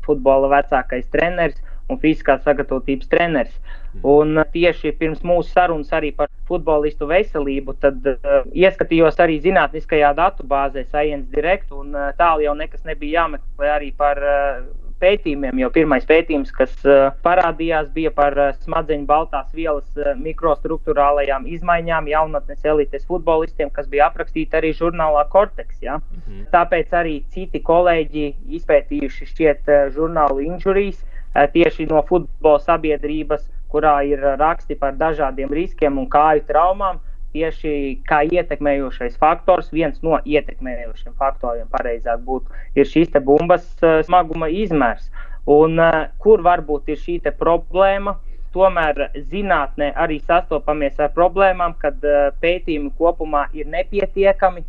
futbola 0.07 0.51
vecākais 0.57 1.07
treneris 1.13 1.61
un 1.91 2.01
fiziskās 2.03 2.43
sagatavotības 2.47 3.11
treneris. 3.11 3.55
Mhm. 3.95 4.01
Un 4.05 4.43
tieši 4.53 4.93
pirms 4.99 5.23
mūsu 5.25 5.53
sarunas 5.55 5.93
arī 5.95 6.13
par 6.17 6.29
futbolistu 6.49 7.09
veselību, 7.11 7.77
tad 7.81 8.07
uh, 8.07 8.43
ieskatījos 8.55 9.19
arī 9.23 9.39
zinātniskajā 9.43 10.13
datubāzē 10.19 10.85
Science 10.87 11.31
Direct, 11.33 11.73
un 11.73 11.95
uh, 11.95 12.11
tālu 12.19 12.45
jau 12.47 12.55
nekas 12.59 12.85
nebija 12.85 13.23
jāmeklē 13.23 13.73
arī 13.79 13.93
par 13.97 14.21
uh, 14.23 14.61
pētījumiem, 15.03 15.59
jo 15.61 15.69
pirmais 15.75 16.07
pētījums, 16.09 16.53
kas 16.57 16.73
uh, 16.87 17.09
parādījās, 17.25 17.89
bija 17.95 18.13
par 18.15 18.37
uh, 18.39 18.53
smadzeņu 18.65 19.07
baltās 19.09 19.49
vielas 19.57 19.87
uh, 20.01 20.13
mikrostruktūrālajām 20.23 21.49
izmaiņām 21.57 22.09
jaunatnes 22.13 22.65
elites 22.65 23.07
futbolistiem, 23.09 23.71
kas 23.75 23.89
bija 23.93 24.09
aprakstīti 24.11 24.59
arī 24.59 24.73
žurnālā 24.77 25.27
Cortex. 25.33 25.77
Ja? 25.83 25.99
-hmm. 25.99 26.47
Tāpēc 26.55 26.95
arī 27.01 27.17
citi 27.35 27.61
kolēģi 27.61 28.27
izpētījuši 28.61 29.31
šķiet 29.33 29.73
žurnālu 29.95 30.41
injurijas 30.47 31.05
tieši 31.53 31.87
no 31.91 32.03
futbola 32.09 32.59
sabiedrības, 32.59 33.45
kurā 33.69 33.99
ir 34.09 34.23
raksti 34.41 34.75
par 34.75 34.95
dažādiem 34.97 35.53
riskiem 35.53 35.99
un 35.99 36.09
kāju 36.09 36.47
traumām 36.49 37.01
tieši 37.37 37.73
kā 38.09 38.23
ietekmējošais 38.25 39.17
faktors, 39.21 39.73
viens 39.75 39.99
no 40.07 40.21
ietekmējošiem 40.25 41.17
faktoriem, 41.21 41.69
pareizāk 41.73 42.23
būtu, 42.27 42.63
šīs 42.77 43.17
bumbas 43.25 43.67
uh, 43.83 44.01
smaguma 44.07 44.49
izmērs. 44.49 45.11
Un 45.47 45.79
uh, 45.79 46.07
kur 46.23 46.45
varbūt 46.47 46.95
ir 46.95 47.03
šī 47.03 47.19
problēma? 47.39 48.17
Tomēr 48.57 49.11
zinātnē 49.29 49.91
arī 50.01 50.17
sastopamies 50.25 50.97
ar 51.03 51.13
problēmām, 51.17 51.77
kad 51.83 52.01
uh, 52.05 52.31
pētījumi 52.41 52.95
kopumā 52.97 53.47
ir 53.53 53.69
nepietiekami, 53.69 54.65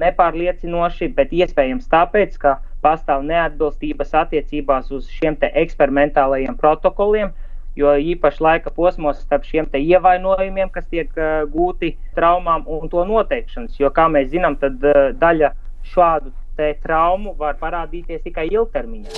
nepārliecinoši, 0.00 1.12
bet 1.14 1.30
iespējams 1.36 1.86
tāpēc, 1.92 2.34
ka 2.42 2.56
pastāv 2.82 3.22
neatbilstības 3.28 4.16
attiecībās 4.24 4.90
uz 4.96 5.06
šiem 5.12 5.36
eksperimentālajiem 5.52 6.56
protokoliem, 6.58 7.30
uh, 7.30 7.49
jo 7.78 7.92
īpaši 8.12 8.42
laika 8.44 8.72
posmos 8.74 9.20
starp 9.22 9.46
šiem 9.48 9.68
ievainojumiem, 9.76 10.70
kas 10.74 10.86
tiek 10.90 11.10
uh, 11.16 11.46
gūti 11.50 11.94
traumām 12.16 12.66
un 12.66 12.88
to 12.90 13.04
noteikšanas. 13.08 13.78
Jo, 13.80 13.92
kā 13.94 14.08
mēs 14.10 14.30
zinām, 14.34 14.58
tad 14.60 14.82
uh, 14.82 15.10
daļa 15.16 15.54
šādu 15.94 16.34
traumu 16.82 17.32
var 17.38 17.54
parādīties 17.56 18.20
tikai 18.20 18.50
ilgtermiņā. 18.52 19.08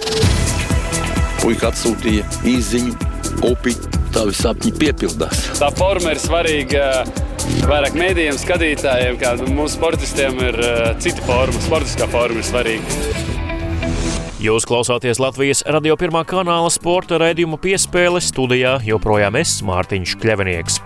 Puika 1.43 1.73
atsūtīja 1.73 2.23
īziņu, 2.47 2.95
upi, 3.51 3.75
tavi 4.15 4.37
sapņi 4.39 4.71
piepildās. 4.79 5.49
Tā 5.59 5.73
forma 5.75 6.15
ir 6.15 6.23
svarīga 6.23 6.87
vairāk 7.67 7.99
mēdījiem, 7.99 8.39
skatītājiem, 8.39 9.19
kā 9.19 9.35
mūsu 9.49 9.75
sportistiem 9.75 10.39
ir 10.53 10.65
cita 11.03 11.27
forma, 11.27 11.67
sportiskā 11.67 12.07
forma 12.15 12.39
ir 12.39 12.47
svarīga. 12.53 13.42
Jūs 14.43 14.65
klausāties 14.67 15.21
Latvijas 15.23 15.61
radio 15.71 15.95
pirmā 15.95 16.25
kanāla 16.27 16.67
sporta 16.75 17.15
raidījuma 17.23 17.61
piespēles 17.63 18.33
studijā 18.33 18.75
joprojām 18.83 19.39
es, 19.39 19.61
Mārtiņš 19.63 20.17
Kļavinieks. 20.19 20.81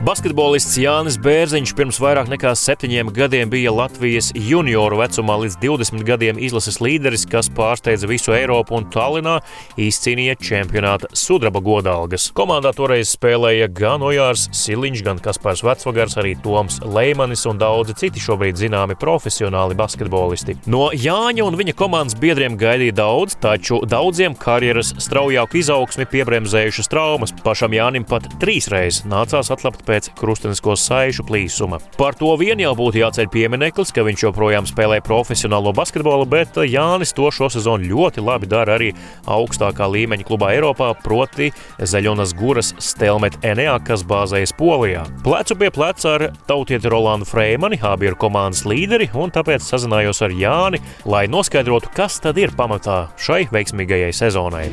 Basketbolists 0.00 0.78
Jānis 0.80 1.18
Bērziņš 1.20 1.74
pirms 1.76 1.98
vairāk 2.00 2.30
nekā 2.32 2.54
septiņiem 2.56 3.10
gadiem 3.12 3.50
bija 3.52 3.68
Latvijas 3.68 4.30
junioru 4.32 4.96
vecumā 4.96 5.34
līdz 5.42 5.58
20 5.60 6.06
gadiem 6.08 6.38
izlases 6.40 6.78
līderis, 6.80 7.26
kas 7.28 7.50
pārsteidza 7.52 8.08
visu 8.08 8.32
Eiropu 8.32 8.78
un 8.78 8.86
Tallinā 8.88 9.34
izcīnīja 9.76 10.38
čempionāta 10.40 11.10
sudraba 11.12 11.60
godalgas. 11.60 12.30
Komandā 12.32 12.72
toreiz 12.72 13.12
spēlēja 13.12 13.66
gan 13.76 14.00
Ojārs 14.00 14.46
Siliņš, 14.56 15.02
gan 15.04 15.20
Kaspars 15.20 15.60
Vecvagars, 15.68 16.16
arī 16.22 16.32
Toms 16.40 16.80
Leimanis 16.80 17.44
un 17.52 17.60
daudzi 17.60 17.98
citi 18.00 18.24
šobrīd 18.24 18.56
zināmi 18.56 18.96
profesionāli 18.96 19.76
basketbolisti. 19.76 20.56
No 20.64 20.88
Jāņa 20.96 21.44
un 21.44 21.60
viņa 21.60 21.76
komandas 21.76 22.16
biedriem 22.24 22.56
gaidīja 22.56 22.96
daudz, 23.02 23.36
taču 23.44 23.82
daudziem 23.84 24.32
karjeras 24.32 24.94
straujāku 24.96 25.60
izaugsmi 25.60 26.08
piebremzējušas 26.08 26.88
traumas. 26.88 27.36
Pašam 27.44 27.76
Jānim 27.76 28.08
pat 28.08 28.32
trīs 28.40 28.72
reizes 28.72 29.04
nācās 29.04 29.52
atlapt 29.52 29.84
pēc 29.90 30.10
krustenisko 30.18 30.76
saišu 30.78 31.26
plīsuma. 31.26 31.80
Par 31.98 32.16
to 32.18 32.30
vien 32.40 32.60
jau 32.62 32.72
būtu 32.78 33.02
jāceļ 33.02 33.30
piemineklis, 33.32 33.92
ka 33.94 34.04
viņš 34.06 34.24
joprojām 34.28 34.68
spēlē 34.68 35.00
profesionālo 35.04 35.72
basketbolu, 35.76 36.28
bet 36.30 36.60
Jānis 36.70 37.14
to 37.16 37.30
šo 37.34 37.50
sezonu 37.52 37.90
ļoti 37.90 38.24
labi 38.24 38.48
dara 38.50 38.76
arī 38.78 38.92
augstākā 39.30 39.88
līmeņa 39.90 40.28
klubā 40.28 40.52
Eiropā, 40.54 40.92
proti 41.02 41.50
Zaļonas 41.78 42.34
Guras 42.38 42.74
Stelmet 42.82 43.40
Enea, 43.46 43.78
kas 43.86 44.04
bāzējas 44.06 44.54
Polijā. 44.58 45.04
Plecu 45.26 45.58
pie 45.60 45.72
pleca 45.74 46.14
ar 46.16 46.26
tautieti 46.48 46.90
Rolandu 46.92 47.28
Freimani, 47.28 47.80
abi 47.82 48.10
ir 48.10 48.18
komandas 48.20 48.64
līderi, 48.68 49.10
un 49.18 49.34
tāpēc 49.34 49.64
sazinājos 49.66 50.22
ar 50.26 50.34
Jāni, 50.36 50.82
lai 51.08 51.26
noskaidrotu, 51.30 51.92
kas 51.96 52.20
tad 52.22 52.38
ir 52.40 52.54
pamatā 52.56 53.02
šai 53.20 53.46
veiksmīgajai 53.52 54.14
sezonai. 54.22 54.66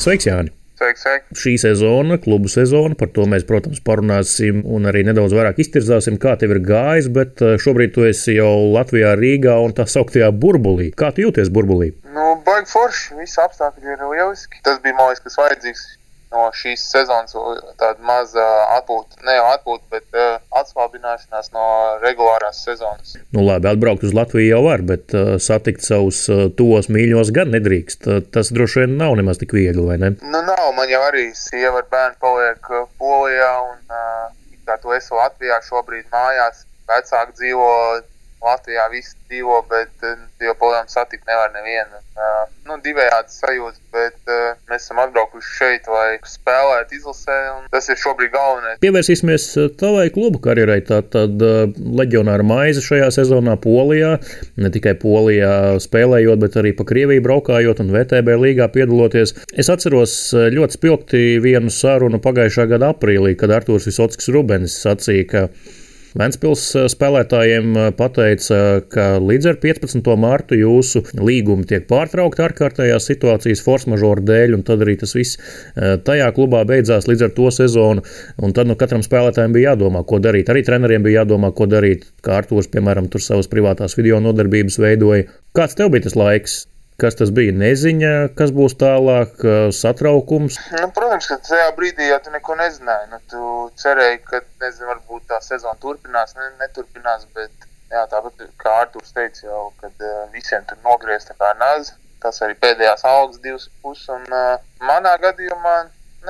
Sveiks, 0.00 0.28
Jāni! 0.28 0.59
Sveiki. 0.80 1.36
Šī 1.36 1.52
sezona, 1.60 2.16
klubu 2.16 2.48
sezona, 2.48 2.96
par 2.96 3.10
to 3.12 3.26
mēs, 3.28 3.44
protams, 3.44 3.82
parunāsim 3.84 4.62
un 4.64 4.88
arī 4.88 5.02
nedaudz 5.04 5.34
vairāk 5.36 5.60
iztirzāsim, 5.60 6.16
kā 6.22 6.38
tev 6.40 6.54
ir 6.54 6.62
gājis. 6.64 7.10
Bet 7.12 7.44
eh, 7.44 7.58
šobrīd 7.60 7.92
tu 7.96 8.06
esi 8.08 8.38
jau 8.38 8.72
Latvijā, 8.72 9.12
Rīgā 9.20 9.58
un 9.60 9.76
tā 9.76 9.84
sauktajā 9.84 10.30
burbulī. 10.32 10.88
Kā 10.96 11.12
tu 11.12 11.26
jūties 11.26 11.52
burbulī? 11.52 11.92
Nu, 12.16 12.32
baigi 12.46 12.72
forši. 12.72 13.18
Visi 13.20 13.42
apstākļi 13.44 13.92
ir 13.92 14.06
lieliski. 14.08 14.64
Tas 14.64 14.80
bija, 14.80 14.96
man 14.96 15.12
liekas, 15.12 15.26
kas 15.28 15.36
vajadzīgs 15.42 15.84
no 16.30 16.46
šīs 16.54 16.82
sezonas 16.92 17.34
tāda 17.80 17.98
maza 18.06 18.46
atpūta, 18.76 19.18
ne 19.26 19.34
jau 19.36 19.46
atpūta, 19.50 19.84
bet 19.92 20.06
uh, 20.16 20.38
atslābināšanās 20.60 21.50
no 21.56 21.66
regulārās 22.04 22.62
sezonas. 22.66 23.16
Nu, 23.34 23.42
labi, 23.46 23.70
atbraukt 23.70 24.06
uz 24.06 24.14
Latviju 24.16 24.52
jau 24.52 24.62
var, 24.66 24.84
bet 24.86 25.14
uh, 25.16 25.34
satikt 25.42 25.86
savus 25.86 26.22
uh, 26.30 26.46
tos 26.56 26.90
mīļos 26.92 27.32
gan 27.36 27.52
nedrīkst. 27.54 28.08
Tas 28.34 28.52
droši 28.54 28.84
vien 28.84 28.98
nav 29.00 29.16
nemaz 29.18 29.42
tik 29.42 29.54
viegli, 29.56 29.84
vai 29.86 29.98
ne? 30.02 30.14
Nu, 30.22 30.42
nav. 30.46 30.70
Man 30.76 30.90
jau 30.90 31.02
arī 31.08 31.30
sieva 31.36 31.82
ar 31.82 31.88
bērnu 31.90 32.20
paliek 32.22 32.70
Polijā, 33.00 33.52
un 33.72 33.80
uh, 33.90 34.30
kā 34.68 34.78
tu 34.82 34.94
esi 34.94 35.14
Latvijā 35.16 35.58
šobrīd 35.66 36.06
mājās, 36.14 36.64
vecāki 36.90 37.36
dzīvo 37.40 37.70
Latvijā 38.40 38.86
visi 38.88 39.16
dzīvo, 39.28 39.58
bet 39.68 40.04
uh, 40.06 40.20
joprojām 40.40 40.88
satikt 40.88 41.26
nevar 41.28 41.50
nevienu. 41.52 41.98
Uh, 42.16 42.46
nu, 42.68 42.78
divējādi 42.80 43.34
sajūta, 43.34 43.80
bet 43.92 44.30
uh, 44.32 44.54
mēs 44.70 44.86
esam 44.86 45.00
atbraukuši 45.02 45.50
šeit, 45.58 45.88
lai 45.92 46.16
spēlētu 46.24 46.96
izlasē, 46.96 47.36
un 47.58 47.66
tas 47.72 47.90
ir 47.92 48.00
šobrīd 48.00 48.32
galvenais. 48.32 48.78
Pievērsīsimies 48.80 49.46
tavai 49.80 50.06
klubu 50.14 50.40
karjerai. 50.42 50.78
Tātad 50.88 51.42
leģionāra 52.00 52.46
maize 52.46 52.82
šajā 52.84 53.10
sezonā 53.18 53.58
Polijā, 53.60 54.14
ne 54.60 54.70
tikai 54.72 54.96
Polijā 55.02 55.76
spēlējot, 55.84 56.40
bet 56.40 56.56
arī 56.60 56.72
pa 56.76 56.88
Krieviju 56.88 57.24
braukājot 57.26 57.84
un 57.84 57.92
VTB 57.92 58.38
līgā 58.40 58.70
piedaloties. 58.72 59.36
Es 59.52 59.68
atceros 59.72 60.16
ļoti 60.56 60.80
spilgti 60.80 61.22
vienu 61.44 61.72
sarunu 61.74 62.22
pagājušā 62.24 62.70
gada 62.72 62.94
aprīlī, 62.94 63.36
kad 63.38 63.52
Artūrs 63.52 63.88
Visotskis 63.90 64.32
Rubens 64.32 64.80
sacīja, 64.80 65.28
ka 65.28 65.46
Ventspils 66.18 66.64
eh, 66.74 66.86
spēlētājiem 66.90 67.74
eh, 67.76 67.88
pateica, 67.94 68.58
ka 68.90 69.06
līdz 69.22 69.50
ar 69.52 69.58
15. 69.62 70.08
mārtu 70.18 70.58
jūsu 70.58 71.04
līgumi 71.14 71.68
tiek 71.70 71.86
pārtraukti 71.90 72.42
ārkārtējās 72.42 73.06
situācijas 73.12 73.62
force 73.62 73.90
majeure 73.90 74.24
dēļ, 74.26 74.56
un 74.58 74.64
tad 74.66 74.82
arī 74.82 74.96
tas 75.00 75.14
viss 75.14 75.38
eh, 75.38 75.94
tajā 76.02 76.30
klubā 76.34 76.64
beidzās 76.66 77.06
līdz 77.10 77.28
ar 77.28 77.34
to 77.36 77.50
sezonu. 77.54 78.04
Un 78.42 78.56
tad 78.56 78.70
nu, 78.70 78.78
katram 78.80 79.04
spēlētājam 79.06 79.54
bija 79.54 79.74
jādomā, 79.74 80.02
ko 80.06 80.18
darīt. 80.22 80.50
Arī 80.50 80.64
treneriem 80.66 81.06
bija 81.06 81.22
jādomā, 81.22 81.52
ko 81.54 81.70
darīt. 81.70 82.08
Kā 82.26 82.40
Artūrs, 82.40 82.70
piemēram, 82.74 83.06
tur 83.12 83.22
savas 83.22 83.50
privātās 83.52 83.94
video 83.98 84.18
nodarbības 84.24 84.80
veidoja. 84.82 85.30
Kāds 85.56 85.78
tev 85.78 85.94
bija 85.94 86.08
tas 86.08 86.18
laiks? 86.18 86.64
Kas 87.00 87.16
tas 87.16 87.30
bija? 87.32 87.54
Neziņa, 87.56 88.12
kas 88.36 88.50
būs 88.52 88.74
tālāk, 88.80 89.40
satraukums. 89.76 90.58
Nu, 90.74 90.90
protams, 90.96 91.28
ka 91.30 91.38
tajā 91.46 91.70
brīdī 91.78 92.10
jau 92.10 92.18
tu 92.26 92.34
neko 92.34 92.56
nezināji. 92.58 93.08
Nu, 93.12 93.20
tu 93.32 93.44
cerēji, 93.80 94.20
ka 94.26 94.42
nezinu, 94.60 94.90
varbūt 94.90 95.24
tā 95.32 95.38
sezona 95.44 95.80
turpinās, 95.80 96.36
ne, 96.36 96.50
neturpinās. 96.60 97.24
Bet 97.36 97.68
jā, 97.94 98.04
tāpat 98.12 98.44
kā 98.60 98.76
Arthurs 98.82 99.16
teica, 99.16 99.46
jau, 99.46 99.62
kad 99.80 100.06
visiem 100.34 100.68
tur 100.68 100.80
nogriezt 100.84 101.32
kā 101.40 101.54
nāzi. 101.62 101.96
Tas 102.20 102.42
arī 102.44 102.58
pēdējās 102.60 103.06
algas 103.08 103.40
divas 103.40 103.66
puses. 103.80 104.04
Un 104.12 104.28
uh, 104.28 104.60
manā 104.84 105.16
gadījumā 105.24 105.76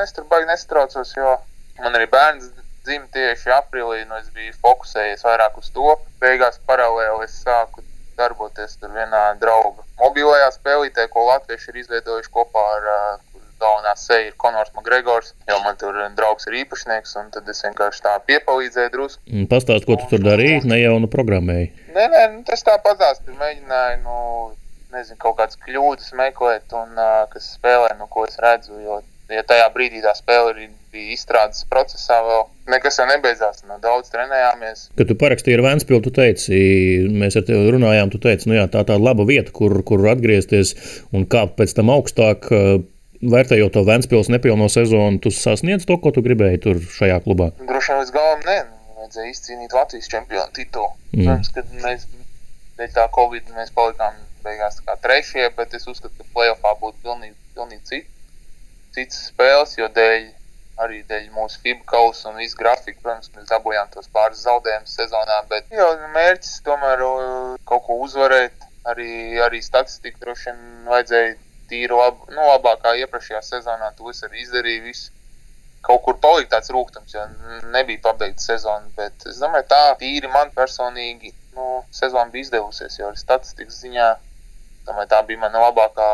es 0.05 0.15
tur 0.15 0.29
baigi 0.31 0.47
nestraucos, 0.53 1.17
jo 1.19 1.35
man 1.83 1.99
arī 1.99 2.07
bērns 2.15 2.53
dzimta 2.87 3.19
tieši 3.19 3.51
aprīlī. 3.59 4.05
Nu, 4.07 4.23
es 4.23 4.31
biju 4.37 4.55
fokusējies 4.63 5.27
vairāk 5.27 5.59
uz 5.59 5.75
to. 5.75 5.97
Beigās 6.23 6.63
paralēli 6.71 7.27
es 7.27 7.41
sāku 7.43 7.83
darboties 8.21 8.77
tur 8.81 8.93
vienā 8.95 9.25
drauga 9.41 9.87
mobilajā 10.01 10.53
spēlītē, 10.59 11.09
ko 11.13 11.27
latvieši 11.31 11.73
ir 11.73 11.83
izveidojuši 11.83 12.33
kopā 12.37 12.65
ar 12.77 12.89
uh, 12.95 13.41
galvenā 13.61 13.93
seja 14.01 14.29
ir 14.29 14.37
Konors 14.41 14.73
Makgregors, 14.77 15.35
jo 15.49 15.59
man 15.65 15.77
tur 15.81 15.97
draugs 16.17 16.49
ir 16.49 16.57
īpašnieks, 16.63 17.13
un 17.21 17.29
tad 17.35 17.49
es 17.53 17.61
vienkārši 17.67 18.05
tā 18.07 18.15
piepalīdzēju 18.29 18.93
drusku. 18.95 19.45
Pastāst, 19.53 19.87
ko 19.89 19.99
tu 20.01 20.09
tur 20.13 20.25
darīji, 20.25 20.63
ne 20.71 20.81
jau 20.81 20.97
nu 21.03 21.11
programmēji? 21.13 21.71
Nē, 21.97 22.07
nē, 22.15 22.25
nu, 22.37 22.43
tas 22.49 22.65
tā 22.67 22.79
padās, 22.85 23.21
tur 23.27 23.37
mēģināju, 23.41 24.01
nu, 24.07 24.19
nezinu, 24.95 25.21
kaut 25.23 25.39
kādas 25.43 25.61
kļūdas 25.67 26.15
meklēt, 26.21 26.77
un 26.77 26.97
uh, 26.97 27.25
kas 27.33 27.53
spēlē, 27.59 27.93
nu, 28.01 28.09
ko 28.13 28.25
es 28.29 28.41
redzu, 28.43 28.81
jo 28.81 29.01
ja 29.35 29.43
tajā 29.47 29.67
brīdī 29.75 30.03
tā 30.05 30.13
spēle 30.19 30.69
bija 30.91 31.15
izstrādes 31.15 31.65
procesā, 31.71 32.19
vēl 32.27 32.45
nekas 32.73 32.99
jau 33.01 33.07
nebeidzās. 33.11 33.63
No 33.69 33.79
daudz 33.83 34.11
trenējāmies. 34.13 34.89
Kad 34.99 35.11
tu 35.11 35.17
parakstīji 35.19 35.59
ar 35.59 35.65
Vēnspilsnu, 35.69 36.05
tu 36.07 36.13
teici, 36.15 36.61
mēs 37.11 37.39
ar 37.39 37.47
tevi 37.47 37.75
runājām, 37.75 38.11
tu 38.13 38.21
teici, 38.23 38.49
nu 38.51 38.59
jā, 38.59 38.67
tā 38.71 38.83
ir 38.83 38.89
tāda 38.91 39.03
laba 39.03 39.27
vieta, 39.29 39.55
kur, 39.55 39.77
kur 39.87 40.03
atgriezties 40.11 40.75
un 41.15 41.29
kāpt 41.31 41.59
pēc 41.61 41.77
tam 41.79 41.93
augstāk. 41.95 42.51
Vērtējot 43.21 43.75
to 43.77 43.85
Vēnspilsnu 43.85 44.39
nepilno 44.39 44.71
sezonu, 44.73 45.21
tu 45.21 45.33
sasniedz 45.35 45.85
to, 45.89 45.99
ko 46.01 46.13
tu 46.17 46.25
gribēji 46.25 46.63
tur 46.65 46.79
šajā 46.81 47.19
klubā? 47.27 47.51
Droši 47.69 47.93
vien 47.93 48.01
līdz 48.01 48.15
galam 48.15 48.47
nē, 48.47 48.55
vajadzēja 48.97 49.35
izcīnīt 49.35 49.77
Latvijas 49.77 50.09
čempionu 50.09 50.57
titulu. 50.57 50.89
Mm. 51.13 51.27
Protams, 51.27 51.51
kad 51.53 51.75
mēs 51.85 52.07
dēļ 52.81 52.95
tā 52.97 53.05
Covid 53.13 53.53
mēs 53.59 53.75
palikām 53.77 54.17
beigās 54.41 54.81
kā 54.87 54.97
trešie, 55.05 55.51
bet 55.59 55.77
es 55.77 55.85
uzskatu, 55.85 56.17
ka 56.17 56.33
playoffā 56.33 56.73
būtu 56.81 56.97
pilnīgi, 57.05 57.37
pilnīgi 57.59 57.85
citi 57.93 58.09
citas 58.95 59.27
spēles, 59.31 59.77
jo 59.79 59.89
dēļ, 59.95 60.25
arī 60.85 61.03
dēļ 61.11 61.29
mūsu 61.35 61.61
FIBA 61.63 61.87
kausa 61.93 62.31
un 62.31 62.41
visu 62.41 62.59
grafiku, 62.59 63.03
protams, 63.05 63.31
mēs 63.37 63.51
dabūjām 63.51 63.91
tos 63.95 64.09
pāris 64.15 64.43
zaudējumus 64.47 64.97
sezonā, 64.97 65.39
bet 65.51 65.71
jau 65.75 65.91
mērķis 66.15 66.61
tomēr 66.67 67.05
kaut 67.69 67.87
ko 67.87 68.01
uzvarēt, 68.07 68.67
arī, 68.91 69.13
arī 69.45 69.61
statistiku 69.63 70.25
droši 70.25 70.51
vien 70.51 70.61
vajadzēja 70.89 71.35
tīri 71.71 71.97
lab, 71.97 72.25
nu, 72.33 72.43
labākā 72.43 72.97
iepriekšējā 73.05 73.43
sezonā, 73.47 73.93
to 73.99 74.11
es 74.11 74.25
arī 74.27 74.43
izdarīju 74.45 74.87
visu. 74.89 75.11
Kaut 75.87 76.03
kur 76.05 76.19
palika 76.21 76.57
tāds 76.57 76.73
rūkums, 76.75 77.15
jo 77.15 77.23
nebija 77.73 78.03
pabeigta 78.05 78.43
sezona, 78.43 78.91
bet 78.99 79.25
es 79.31 79.39
domāju, 79.41 79.65
tā 79.71 79.95
tīri 80.01 80.29
man 80.29 80.51
personīgi 80.53 81.33
nu, 81.57 81.69
sezona 81.95 82.29
bija 82.35 82.49
izdevusies, 82.49 82.99
jo 82.99 83.09
ar 83.09 83.17
statistikas 83.17 83.79
ziņā 83.85 84.11
domāju, 84.89 85.09
tā 85.15 85.23
bija 85.29 85.41
mana 85.47 85.63
labākā, 85.69 86.11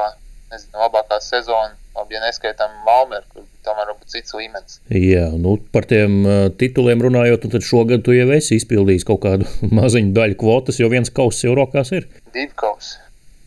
nezinu, 0.53 0.79
labākā 0.85 1.19
sezona 1.25 1.75
Labi, 1.97 2.17
ja 2.17 2.21
neskaitām 2.21 2.75
Malmēru, 2.85 3.25
kur 3.33 3.47
tomēr 3.65 3.93
ir 3.93 3.97
cits 4.13 4.37
līmenis. 4.37 4.79
Jā, 4.93 5.31
nu, 5.41 5.57
par 5.73 5.89
tiem 5.89 6.19
uh, 6.27 6.43
tituliem 6.61 7.03
runājot, 7.07 7.49
tad 7.55 7.65
šogad 7.65 8.05
tu 8.07 8.15
jau 8.17 8.29
esi 8.37 8.59
izpildījis 8.61 9.07
kaut 9.09 9.23
kādu 9.25 9.49
maziņu 9.79 10.13
daļu 10.17 10.39
kvotas, 10.43 10.81
jo 10.83 10.93
viens 10.93 11.13
kauss 11.15 11.47
jau 11.47 11.57
rokās 11.57 11.95
ir. 11.97 12.09
Divi 12.37 12.53
kausi. 12.55 12.99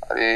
Arī... 0.09 0.29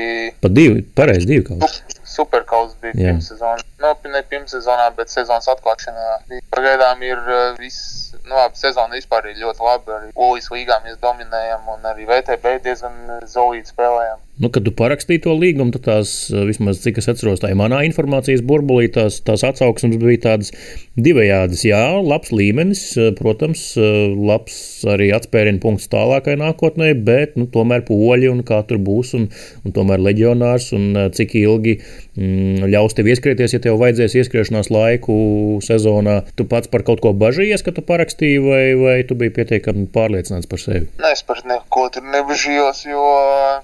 Pat 0.43 0.53
divi, 0.53 0.83
pareizi, 0.95 1.25
divi 1.29 1.45
kausi. 1.47 1.81
Superkauss 2.13 2.75
bija 2.83 2.93
pirmssezonā. 2.93 3.63
Nu, 3.81 3.93
ne 4.13 4.21
pirmssezonā, 4.29 4.91
bet 4.97 5.09
sezonas 5.09 5.49
atklāšanā. 5.49 6.19
Pagaidām 6.53 7.01
ir 7.07 7.17
uh, 7.23 7.55
viss, 7.57 8.11
nu, 8.19 8.35
labi, 8.35 8.59
sezona 8.59 8.93
vispār 8.93 9.31
ir 9.31 9.39
ļoti 9.41 9.65
labi. 9.65 9.95
Arī 9.95 10.11
Polijas 10.17 10.51
līgā 10.53 10.77
mēs 10.85 11.01
dominējam 11.01 11.65
un 11.73 11.89
arī 11.89 12.05
VTB 12.11 12.59
diezgan 12.67 13.25
zolīti 13.25 13.73
spēlējam. 13.73 14.21
Nu, 14.41 14.49
kad 14.49 14.65
tu 14.65 14.71
parakstīji 14.73 15.21
to 15.27 15.33
līgumu, 15.37 15.69
tad 15.75 15.83
tās, 15.85 16.11
vismaz 16.47 16.79
cik 16.81 16.97
es 16.97 17.07
atceros, 17.11 17.37
tā 17.43 17.51
ir 17.53 17.57
manā 17.59 17.83
informācijas 17.85 18.41
burbulī, 18.41 18.87
tās, 18.89 19.19
tās 19.21 19.43
atsauksmes 19.45 19.99
bija 20.01 20.23
tādas 20.23 20.49
divējādas. 20.97 21.61
Jā, 21.67 21.81
labs 22.01 22.31
līmenis, 22.33 22.81
protams, 23.19 23.61
labs 23.77 24.55
arī 24.89 25.11
atspērienu 25.13 25.61
punkts 25.61 25.85
tālākai 25.93 26.33
nākotnē, 26.41 26.89
bet 27.05 27.37
nu, 27.37 27.45
tomēr 27.53 27.85
poļi 27.85 28.31
un 28.31 28.41
kā 28.47 28.63
tur 28.65 28.81
būs, 28.81 29.13
un, 29.19 29.27
un 29.61 29.75
tomēr 29.75 30.01
leģionārs 30.01 30.71
un 30.79 30.97
cik 31.13 31.37
ilgi 31.37 31.75
mm, 31.77 32.65
ļaus 32.73 32.97
tev 32.97 33.11
ieskrieties, 33.13 33.53
ja 33.53 33.61
tev 33.61 33.77
vajadzēs 33.83 34.17
ieskriešanās 34.17 34.73
laiku 34.73 35.19
sezonā. 35.61 36.23
Tu 36.33 36.49
pats 36.49 36.73
par 36.73 36.81
kaut 36.89 37.05
ko 37.05 37.13
bažījies, 37.13 37.61
ka 37.61 37.75
tu 37.77 37.85
parakstīji, 37.85 38.41
vai, 38.49 38.65
vai 38.81 38.97
tu 39.05 39.13
biji 39.19 39.37
pietiekami 39.37 39.85
pārliecināts 39.93 40.49
par 40.49 40.65
sevi? 40.65 40.89
Nē, 40.97 41.13
es 41.13 41.21
par 41.29 41.45
neko 41.45 41.85
tur 41.93 42.09
nebažījos, 42.17 42.85
jo 42.89 43.07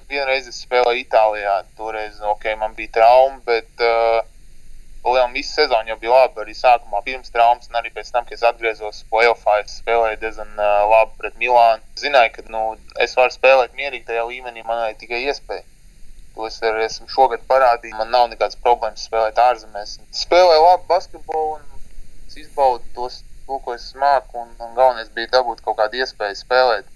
vienreiz 0.06 0.46
es 0.46 0.59
spēlēju 0.64 1.04
Itālijā. 1.04 1.54
Toreiz 1.78 2.20
okay, 2.34 2.56
man 2.60 2.76
bija 2.78 2.92
trauma, 2.98 3.40
bet 3.46 3.84
uh, 3.84 4.20
Lielām 5.00 5.32
visu 5.32 5.54
sezonu 5.56 5.88
jau 5.88 5.96
bija 6.00 6.12
labi. 6.12 6.42
Arī 6.42 6.54
sākumā 6.56 7.00
pirms 7.06 7.32
traumas, 7.32 7.70
un 7.70 7.78
arī 7.80 7.92
pēc 7.94 8.10
tam, 8.12 8.26
kad 8.28 8.36
es 8.36 8.44
atgriezos 8.44 8.98
playoffā, 9.12 9.56
es 9.62 9.78
spēlēju 9.80 10.20
diezgan 10.20 10.52
uh, 10.58 10.84
labi 10.92 11.16
pret 11.22 11.38
Milānu. 11.40 11.80
Zināju, 12.02 12.34
ka 12.34 12.44
nu, 12.52 12.64
es 13.00 13.16
varu 13.16 13.32
spēlēt 13.32 13.78
mierīgi 13.78 14.10
tajā 14.10 14.26
līmenī, 14.28 14.64
man 14.66 14.82
vajag 14.84 15.00
tikai 15.00 15.22
iespēju. 15.30 15.64
To 16.36 16.46
es 16.46 16.60
arī 16.68 16.84
esmu 16.84 17.08
šogad 17.10 17.48
parādījis. 17.48 17.96
Man 17.96 18.12
nav 18.12 18.28
nekādas 18.32 18.60
problēmas 18.60 19.08
spēlēt 19.08 19.40
ārzemēs. 19.40 19.96
Spēlēju 20.20 20.66
labi 20.68 20.88
basketbolu 20.92 21.56
un 21.56 22.40
izbaudu 22.44 22.84
tos, 22.94 23.22
to, 23.48 23.58
ko 23.64 23.74
es 23.74 23.88
māku. 23.98 24.44
Un, 24.44 24.52
un 24.60 24.76
galvenais 24.76 25.08
bija 25.16 25.32
dabūt 25.38 25.64
kaut 25.64 25.80
kādu 25.80 26.04
iespēju 26.04 26.42
spēlēt 26.44 26.92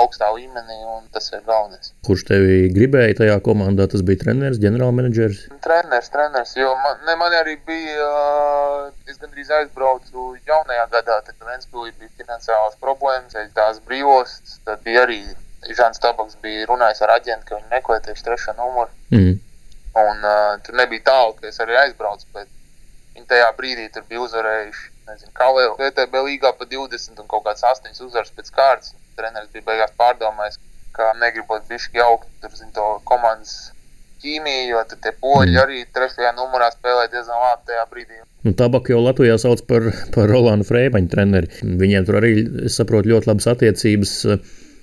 augstā 0.00 0.28
līmenī, 0.34 0.76
un 0.92 1.06
tas 1.14 1.30
ir 1.32 1.42
galvenais. 1.46 1.92
Kurš 2.06 2.26
tevi 2.28 2.58
gribēja 2.74 3.16
tajā 3.22 3.36
komandā? 3.44 3.86
Tas 3.92 4.04
bija 4.06 4.20
treneris, 4.24 4.60
ģenerālmenedžers? 4.62 5.46
Treneris, 5.64 6.10
treneris, 6.12 6.52
jo 6.58 6.74
man, 6.82 7.00
ne, 7.08 7.16
man 7.20 7.36
arī 7.40 7.56
bija, 7.68 8.10
es 9.08 9.20
gandrīz 9.22 9.52
aizbraucu 9.60 10.28
jaunajā 10.48 10.86
gadā, 10.92 11.20
tad 11.26 11.48
Ventspilī 11.48 11.94
bija 11.96 12.12
finansiālas 12.20 12.78
problēmas, 12.82 13.36
tās 13.56 13.80
brīvos, 13.88 14.38
tad 14.68 14.84
bija 14.86 15.06
arī 15.06 15.22
Žants 15.66 15.98
Tabaks 16.02 16.36
bija 16.42 16.66
runājis 16.68 17.00
ar 17.02 17.16
aģentu, 17.16 17.48
ka 17.48 17.56
viņi 17.58 17.72
meklē 17.72 17.98
tieši 18.04 18.26
trešo 18.26 18.54
numuru. 18.58 18.92
Mm. 19.10 19.38
Un 19.96 20.28
uh, 20.28 20.58
tur 20.62 20.76
nebija 20.78 21.06
tālu, 21.08 21.32
ka 21.40 21.48
es 21.48 21.58
arī 21.64 21.78
aizbraucu, 21.80 22.28
bet 22.36 22.50
viņi 23.16 23.26
tajā 23.32 23.48
brīdī 23.56 23.88
tur 23.94 24.04
bija 24.10 24.22
uzvarējuši 24.26 24.92
nezinu, 25.08 25.32
Kalēlu 25.38 25.76
VTB 25.80 26.22
līgā 26.28 26.52
pa 26.58 26.68
20 26.68 27.22
un 27.22 27.28
kaut 27.30 27.46
kāds 27.46 27.64
8 27.66 28.04
uzvaras 28.04 28.32
pēc 28.36 28.52
kārtas. 28.54 28.94
Treneris 29.16 29.52
bija 29.54 29.66
beigās 29.70 29.94
pārdomājis, 30.00 30.60
ka 30.96 31.12
negribot 31.20 31.64
bišķi 31.70 32.00
jaukt 32.00 32.28
tur, 32.42 32.52
zin, 32.56 32.72
to 32.76 32.86
komandas 33.08 33.72
ķīmiju, 34.22 34.68
jo 34.72 34.82
tie 34.92 35.12
poļi 35.12 35.52
mm. 35.52 35.60
arī 35.62 35.82
trešajā 35.94 36.32
numurā 36.36 36.70
spēlē 36.74 37.08
diezgan 37.12 37.42
labi 37.42 37.70
tajā 37.70 37.84
brīdī. 37.92 38.22
Nu, 38.46 38.54
Tabaku 38.56 38.94
jau 38.94 39.00
Latvijā 39.02 39.36
sauc 39.42 39.64
par, 39.68 39.88
par 40.14 40.30
Rolandu 40.30 40.66
Freimaņu 40.68 41.10
treneri. 41.12 41.50
Viņiem 41.80 42.06
tur 42.06 42.20
arī, 42.20 42.32
es 42.68 42.78
saprotu, 42.78 43.10
ļoti 43.12 43.30
labas 43.32 43.50
attiecības. 43.52 44.14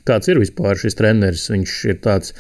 Kāds 0.03 0.27
ir 0.27 0.41
vispār 0.41 0.79
šis 0.79 0.97
treneris? 0.99 1.47
Viņš 1.53 1.75
ir 1.93 1.99
tāds 2.03 2.33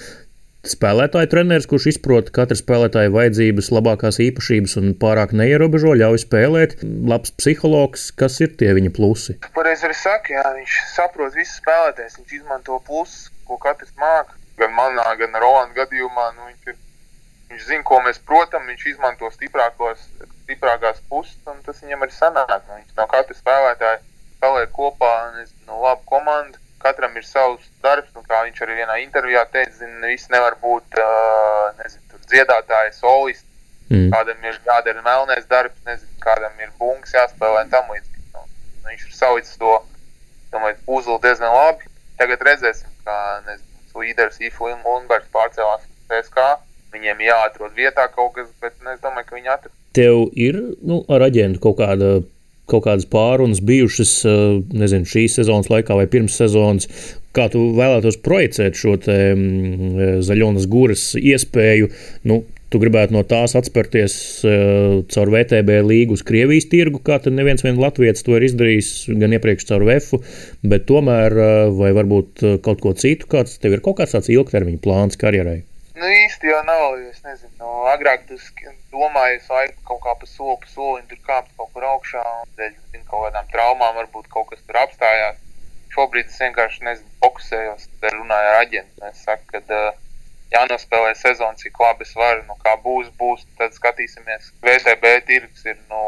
spēlētāju 0.63 1.27
treneris, 1.27 1.65
kurš 1.67 1.89
izprot 1.91 2.29
katra 2.35 2.55
spēlētāja 2.55 3.11
vajadzības, 3.11 3.67
labākās 3.75 4.19
īpašības 4.23 4.77
un 4.79 4.93
pārāk 4.99 5.33
neierobežo, 5.35 5.91
ļauj 5.99 6.21
spēlēt. 6.23 6.77
Labs 6.83 7.33
psihologs, 7.35 8.05
kas 8.15 8.39
ir 8.45 8.53
tie 8.59 8.71
viņa 8.77 8.93
plusi? 8.95 9.35
Pareizi 9.57 9.89
arī 9.89 9.97
saka, 9.99 10.37
jā, 10.37 10.45
viņš 10.59 10.77
saprot 10.93 11.35
visus 11.35 11.59
spēlētājus, 11.59 12.15
viņš 12.21 12.37
izmanto 12.39 12.79
plusus, 12.87 13.27
ko 13.49 13.59
katrs 13.59 13.91
māca. 13.99 14.39
Gan 14.61 14.71
manā, 14.77 15.05
gan 15.19 15.35
Rolanda 15.41 15.81
gadījumā 15.81 16.29
nu, 16.37 16.47
viņš, 16.51 16.71
ir, 16.71 16.79
viņš 17.51 17.67
zina, 17.67 17.83
ko 17.89 17.99
mēs 18.05 18.21
protam, 18.23 18.67
viņš 18.69 18.87
izmanto 18.93 19.31
stiprākos, 19.33 20.07
stiprākās 20.45 21.03
puses, 21.09 21.35
un 21.49 21.59
tas 21.65 21.83
viņam 21.83 22.05
arī 22.05 22.15
sanāk. 22.15 22.55
Nu, 22.69 22.79
viņš 22.79 22.99
no 23.01 23.09
katra 23.11 23.35
spēlētāja 23.35 23.99
spēlē 24.37 24.67
kopā 24.71 25.13
nezinu, 25.41 25.81
labu 25.83 26.07
komandu 26.07 26.62
katram 26.83 27.15
ir 27.17 27.25
savs 27.27 27.65
darbs, 27.83 28.11
un 28.17 28.25
kā 28.27 28.43
viņš 28.47 28.61
arī 28.65 28.77
vienā 28.81 28.99
intervijā 29.03 29.45
teica, 29.53 29.73
zina, 29.79 30.11
viss 30.11 30.31
nevar 30.33 30.57
būt 30.61 30.99
nezinu, 31.79 32.21
dziedātājs, 32.29 32.99
solists. 33.01 33.49
Mm. 33.89 34.09
Kādam 34.13 34.45
ir 34.47 34.59
jādara 34.65 35.03
melnais 35.05 35.47
darbs, 35.49 35.77
nezinu, 35.87 36.13
kādam 36.23 36.53
ir 36.63 36.71
bunks 36.79 37.13
jāspēlē 37.13 37.65
un 37.65 37.73
tam 37.73 37.91
līdzīgi. 37.93 38.23
Nu, 38.33 38.45
viņš 38.87 39.03
ir 39.09 39.17
salicis 39.17 39.59
to 39.61 39.75
domāju, 40.53 40.79
puzli 40.87 41.17
diezgan 41.25 41.53
labi. 41.53 41.89
Tagad 42.17 42.45
redzēsim, 42.47 42.89
kā 43.05 43.17
līderis 43.97 44.39
Ifu 44.41 44.69
Lundbergs 44.71 45.29
pārcēlās 45.33 45.83
uz 45.85 46.07
CSK. 46.09 46.47
Viņiem 46.93 47.23
jāatrod 47.25 47.73
vietā 47.77 48.05
kaut 48.13 48.35
kas, 48.37 48.49
bet 48.61 48.75
nu, 48.81 48.93
es 48.93 49.01
domāju, 49.01 49.29
ka 49.29 49.37
viņi 49.37 49.51
atradīs. 49.53 49.79
Tev 49.97 50.19
ir 50.37 50.59
nu, 50.85 51.01
ar 51.09 51.25
aģentu 51.27 51.61
kaut 51.61 51.79
kāda 51.81 52.15
kaut 52.69 52.85
kādas 52.87 53.09
pārunas 53.11 53.63
bijušas, 53.65 54.13
eh, 54.27 54.45
nezinu, 54.83 55.09
šīs 55.09 55.41
sezonas 55.41 55.71
laikā 55.73 55.97
vai 55.99 56.07
pirms 56.11 56.39
sezonas, 56.39 56.89
Kā 57.33 57.47
tu 57.49 57.71
vēlētos 57.73 58.19
projicēt 58.21 58.77
šo 58.77 58.91
mm, 59.01 60.19
zaļonas 60.21 60.67
gūras 60.69 61.05
iespēju? 61.17 61.87
Nu, 62.29 62.43
tu 62.69 62.81
gribētu 62.81 63.15
no 63.15 63.23
tās 63.25 63.55
atspērties 63.57 64.17
uh, 64.45 64.99
caur 65.09 65.31
VTB 65.33 65.79
līgu 65.81 66.13
uz 66.13 66.21
Krievijas 66.25 66.69
tirgu, 66.69 67.01
kā 67.01 67.17
tad 67.23 67.33
neviens 67.33 67.65
vien 67.65 67.81
Latvijas 67.81 68.21
to 68.25 68.37
ir 68.37 68.45
izdarījis, 68.45 68.91
gan 69.17 69.33
iepriekš 69.33 69.65
caur 69.71 69.85
VF, 69.89 70.21
bet 70.61 70.85
tomēr, 70.89 71.37
vai 71.73 71.89
varbūt 71.97 72.45
kaut 72.65 72.85
ko 72.85 72.93
citu, 72.93 73.29
kāds 73.33 73.57
tev 73.61 73.79
ir 73.79 73.81
kaut 73.85 73.97
kāds 74.03 74.13
tāds 74.13 74.29
ilgtermiņa 74.33 74.83
plāns 74.85 75.17
karjerai? 75.17 75.63
Nu, 75.97 76.05
īsti 76.05 76.53
jau 76.53 76.61
nav. 76.69 77.01
Es 77.09 77.25
nezinu, 77.25 77.53
no, 77.65 77.73
agrāk 77.89 78.29
tas 78.29 78.45
domāju, 78.93 79.39
es 79.39 79.49
aizju 79.59 79.79
kaut 79.89 80.01
kā 80.05 80.13
pa 80.21 80.29
soli, 80.29 80.59
pa 80.61 80.69
solim, 80.71 81.07
tur 81.09 81.19
kāpt 81.27 81.51
kaut 81.57 81.73
kur 81.73 81.87
augšā, 81.89 82.23
un 82.43 82.53
dēļ 82.59 82.71
zinu, 82.77 83.05
kaut 83.09 83.27
kādām 83.27 83.49
traumām 83.53 83.97
varbūt 84.01 84.29
kaut 84.33 84.51
kas 84.51 84.63
tur 84.67 84.79
apstājās. 84.85 85.41
Šobrīd 85.93 86.29
es 86.29 86.39
vienkārši 86.41 86.87
nezinu, 86.87 87.11
fokusējos, 87.21 87.89
tad 88.01 88.15
runāju 88.17 88.49
ar 88.53 88.61
aģentu. 88.63 89.03
Es 89.09 89.19
saku, 89.27 89.45
ka 89.51 89.61
uh, 89.61 89.99
jānospēlē 90.53 91.13
sezona, 91.17 91.57
cik 91.59 91.77
labi 91.81 92.05
es 92.07 92.13
varu. 92.17 92.41
Nu, 92.47 92.57
kā 92.63 92.73
būs, 92.85 93.11
būs. 93.19 93.45
Tad 93.59 93.75
skatīsimies. 93.77 94.51
VTB 94.65 95.13
tirgus 95.27 95.65
ir 95.69 95.77
nu, 95.91 96.01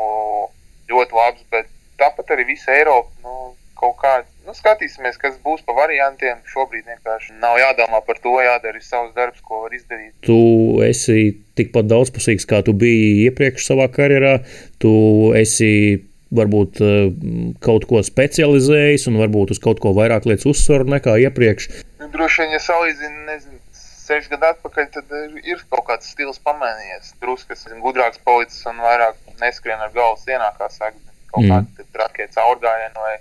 ļoti 0.90 1.20
labs, 1.20 1.46
bet 1.54 1.70
tāpat 2.02 2.34
arī 2.36 2.48
visa 2.54 2.74
Eiropa. 2.76 3.14
Nu, 3.26 3.54
kaut 3.78 3.98
kāda. 4.02 4.28
Nu, 4.46 4.54
skatīsimies, 4.54 5.18
kas 5.22 5.38
būs 5.44 5.64
pa 5.66 5.74
variantiem. 5.78 6.42
Šobrīd 6.52 6.86
vienkārši 6.86 7.38
nav 7.42 7.58
jādomā 7.58 8.02
par 8.06 8.20
to, 8.22 8.36
jādara 8.46 8.82
savs 8.84 9.14
darbs, 9.18 9.42
ko 9.46 9.64
var 9.66 9.74
izdarīt. 9.74 10.14
Tu 10.26 10.38
esi 10.86 11.36
tikpat 11.58 11.90
daudzpusīgs, 11.90 12.46
kā 12.50 12.62
tu 12.66 12.76
biji 12.78 13.26
iepriekš 13.30 13.72
savā 13.72 13.88
karjerā. 13.94 14.38
Tu 14.84 14.94
esi 15.40 15.72
varbūt 16.36 16.82
kaut 17.64 17.86
ko 17.90 18.02
specializējis 18.06 19.08
un 19.10 19.20
varbūt 19.22 19.56
uz 19.56 19.62
kaut 19.64 19.82
ko 19.84 19.94
vairāk 19.98 20.28
lietas 20.30 20.48
uzsvaru 20.50 20.90
nekā 20.96 21.18
iepriekš. 21.28 21.70
Nu, 22.02 22.10
droši 22.14 22.44
vien, 22.44 22.56
ja 22.58 22.62
salīdzinu, 22.64 23.26
nezinu 23.30 23.62
seši 24.06 24.34
gadi 24.34 24.50
atpakaļ, 24.52 24.90
tad 24.94 25.14
ir 25.42 25.62
kaut 25.72 25.86
kāds 25.90 26.12
stils 26.14 26.42
pamainījies. 26.46 27.16
Drusku 27.22 27.58
gudrāks 27.84 28.22
palicis 28.26 28.66
un 28.70 28.82
vairāk 28.84 29.18
neskrien 29.42 29.82
ar 29.82 29.94
galvu 29.96 30.20
sienā, 30.22 30.52
kā 30.60 30.70
saka, 30.74 31.00
kaut 31.32 31.46
mm. 31.46 31.72
kāda 31.78 32.04
raķetes 32.04 32.38
caurgājiena. 32.38 33.08
Vai... 33.08 33.16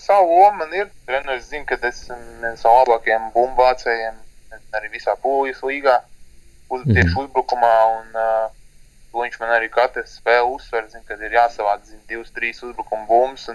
Savu 0.00 0.36
lomu 0.36 0.58
man 0.62 0.76
ir. 0.76 0.88
Treneris 1.08 1.48
zina, 1.50 1.66
ka 1.68 1.78
esmu 1.88 2.16
viens 2.42 2.64
no 2.66 2.76
labākajiem 2.78 3.30
bumbu 3.34 3.62
vācējiem 3.62 4.20
arī 4.78 4.92
visā 4.92 5.16
polijas 5.20 5.60
līgā, 5.66 5.96
uz, 6.68 6.84
mm. 6.84 6.94
tieši 6.96 7.18
uzbrukumā. 7.24 7.74
Un, 7.96 8.14
uh, 8.14 8.46
viņš 9.16 9.40
man 9.42 9.56
arī 9.56 9.68
katru 9.74 10.06
spēli 10.06 10.54
uzsver, 10.54 10.86
zin, 10.92 11.04
kad 11.08 11.20
ir 11.26 11.34
jāsavāc 11.34 11.84
zin, 11.88 12.00
divas, 12.08 12.30
trīs 12.36 12.62
uzbrukuma 12.62 13.06
bumbas. 13.10 13.50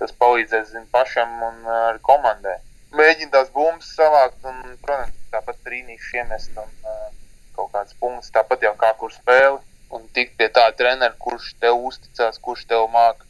Tas 0.00 0.12
palīdzēs 0.18 0.74
zin, 0.74 0.86
pašam 0.92 1.40
un 1.48 1.64
uh, 1.68 2.02
komandai 2.02 2.58
mēģina 2.96 3.32
tās 3.32 3.50
bumbas 3.54 3.90
savākt, 3.96 4.38
un, 4.48 4.76
protams, 4.84 5.16
tāpat 5.32 5.60
trīnīši 5.66 6.18
iemest 6.20 6.56
un 6.60 6.70
uh, 6.84 7.10
kaut 7.56 7.72
kādas 7.74 7.96
punktus, 8.00 8.32
tāpat 8.34 8.66
jau 8.66 8.74
kā 8.80 8.92
kur 9.00 9.12
spēli. 9.14 9.60
Un 9.92 10.06
tikt 10.16 10.38
pie 10.40 10.48
tā 10.48 10.64
trenera, 10.76 11.12
kurš 11.20 11.50
tev 11.60 11.82
uzticās, 11.88 12.38
kurš 12.40 12.64
tev 12.70 12.86
māca 12.92 13.26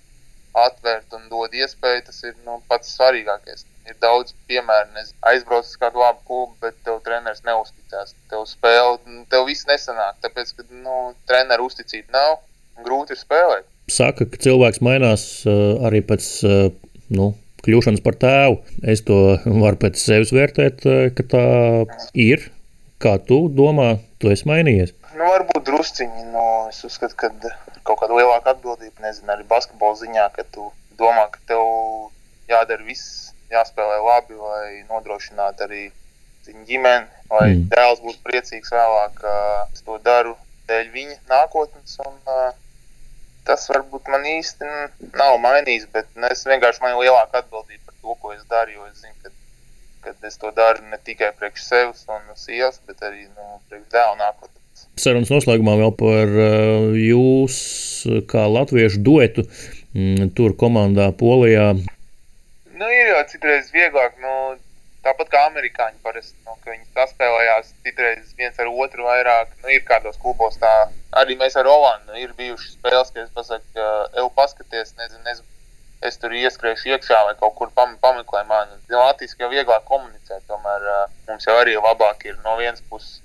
atvērt 0.59 1.15
un 1.17 1.29
dod 1.31 1.55
iespēju, 1.57 2.07
tas 2.09 2.23
ir 2.25 2.35
nu, 2.47 2.61
pats 2.69 2.95
svarīgākais. 2.97 3.67
Ir 3.89 3.97
daudz 4.03 4.35
piemēru, 4.47 4.93
nezinu, 4.95 5.19
aizbrauc 5.33 5.67
uz 5.67 5.75
kādu 5.81 6.03
labu 6.03 6.23
klubu, 6.29 6.55
bet 6.63 6.77
tev 6.87 7.01
treneris 7.07 7.43
neusticās. 7.47 8.15
Tev 8.31 8.47
spēle, 8.51 9.01
nu, 9.09 9.25
tev 9.33 9.49
viss 9.49 9.67
nesanāk, 9.67 10.21
tāpēc, 10.23 10.55
ka 10.59 10.67
nu, 10.71 10.99
treneru 11.31 11.67
uzticība 11.71 12.15
nav 12.15 12.39
grūti 12.87 13.17
ir 13.17 13.21
spēlēt. 13.21 13.69
Saka, 13.91 14.29
ka 14.31 14.39
cilvēks 14.45 14.81
mainās 14.85 15.25
uh, 15.51 15.83
arī 15.89 16.05
pēc 16.07 16.29
uh, 16.47 16.69
nu, 17.13 17.33
kļūšanas 17.67 18.03
par 18.05 18.19
tēvu. 18.23 18.59
Es 18.95 19.05
to 19.07 19.21
varu 19.65 19.81
pēc 19.83 20.01
sevis 20.01 20.35
vērtēt, 20.35 20.87
eh, 20.87 21.07
ka 21.17 21.29
tā 21.35 21.47
ir. 22.19 22.51
Kā 23.03 23.17
tu 23.19 23.49
domā, 23.51 23.97
tu 24.23 24.31
esi 24.31 24.47
mainījies? 24.47 24.93
Nu, 25.13 25.27
varbūt 25.29 25.67
drusciņi. 25.69 26.25
Nu, 26.33 26.45
es 26.71 26.81
uzskatu, 26.89 27.17
ka 27.21 27.31
kaut 27.87 28.01
kāda 28.01 28.17
lielāka 28.17 28.55
atbildība, 28.55 29.05
nezinu, 29.05 29.29
arī 29.35 29.45
basketbola 29.49 29.99
ziņā, 30.01 30.29
ka 30.37 30.45
tu 30.55 30.71
domā, 31.01 31.27
ka 31.35 31.43
tev 31.51 31.65
jādara 32.49 32.87
viss, 32.87 33.33
jāspēlē 33.53 33.99
labi, 34.07 34.39
lai 34.39 34.85
nodrošinātu 34.89 35.67
arī 35.67 35.83
ģimeni, 36.47 37.07
lai 37.31 37.49
mm. 37.53 37.69
dēls 37.75 38.01
būtu 38.05 38.23
priecīgs 38.25 38.73
vēlāk. 38.75 39.21
Es 39.75 39.85
to 39.87 39.99
daru 40.07 40.35
dēļ 40.71 40.89
viņa 40.97 41.19
nākotnes. 41.31 41.99
Un, 42.07 42.17
uh, 42.27 42.49
tas 43.47 43.69
varbūt 43.71 44.09
man 44.13 44.25
īsti 44.33 44.71
nav 45.19 45.37
mainījis, 45.45 45.89
bet 45.93 46.09
nu, 46.17 46.29
es 46.31 46.47
vienkārši 46.49 46.83
man 46.85 46.97
ir 46.97 47.05
lielāka 47.05 47.43
atbildība 47.43 47.91
par 47.91 48.01
to, 48.01 48.17
ko 48.23 48.35
es 48.37 48.43
daru. 48.51 48.79
Jo 48.79 48.89
es 48.89 49.05
zinu, 49.05 49.15
ka, 49.23 49.35
ka 50.09 50.17
es 50.31 50.41
to 50.41 50.55
daru 50.57 50.89
ne 50.89 50.99
tikai 51.05 51.33
priekš 51.39 51.69
sevis 51.69 52.05
un 52.09 52.27
sievas, 52.39 52.81
bet 52.89 53.05
arī 53.07 53.29
nu, 53.29 53.61
priekš 53.69 53.89
dēla 53.93 54.19
nākotnes. 54.25 54.62
Sarunas 55.01 55.31
noslēgumā 55.33 55.79
vēl 55.81 55.95
par 55.97 56.35
uh, 56.37 56.91
jūs 56.99 57.57
kā 58.29 58.45
latviešu 58.51 59.01
duetu 59.05 59.47
mm, 59.47 60.35
tur 60.37 60.57
komandā 60.59 61.09
Polijā. 61.17 61.73
Nu, 62.77 62.91
ir 62.91 63.15
jau 63.15 63.23
citreiz 63.31 63.73
vieglāk. 63.75 64.19
Nu, 64.21 64.59
Tāpat 65.03 65.33
kā 65.33 65.41
amerikāņi 65.49 65.97
parasti, 66.05 66.37
nu, 66.47 66.53
ka 66.63 66.71
viņi 66.71 66.85
saspēlējās 66.95 67.73
citreiz 67.83 68.29
viens 68.39 68.59
ar 68.63 68.69
otru 68.71 69.03
vairāk. 69.09 69.49
Nu, 69.65 69.73
ir 69.75 69.83
kādos 69.89 70.19
klubos 70.23 70.61
tā, 70.63 70.71
arī 71.19 71.35
mēs 71.41 71.57
ar 71.59 71.67
Olandu 71.67 72.15
ir 72.21 72.31
bijušas 72.39 72.77
spēles, 72.77 73.11
ka 73.11 73.25
es 73.25 73.33
pasaku, 73.35 73.89
eju 74.21 74.29
paskaties, 74.37 74.95
nezinu, 75.01 75.25
nezinu, 75.27 75.49
es 76.07 76.23
tur 76.23 76.37
ieskriešu 76.39 76.93
iekšā 76.95 77.19
vai 77.27 77.35
kaut 77.41 77.57
kur 77.59 77.75
pam, 77.75 77.97
pameklēju 78.05 78.47
mani. 78.53 78.79
Latvijas 78.95 79.35
jau 79.43 79.51
vieglāk 79.51 79.83
komunicēt, 79.91 80.47
tomēr 80.47 80.87
uh, 80.95 81.03
mums 81.27 81.51
jau 81.51 81.59
arī 81.59 81.75
labāk 81.81 82.23
ir 82.31 82.39
no 82.47 82.55
vienas 82.63 82.87
puses. 82.87 83.19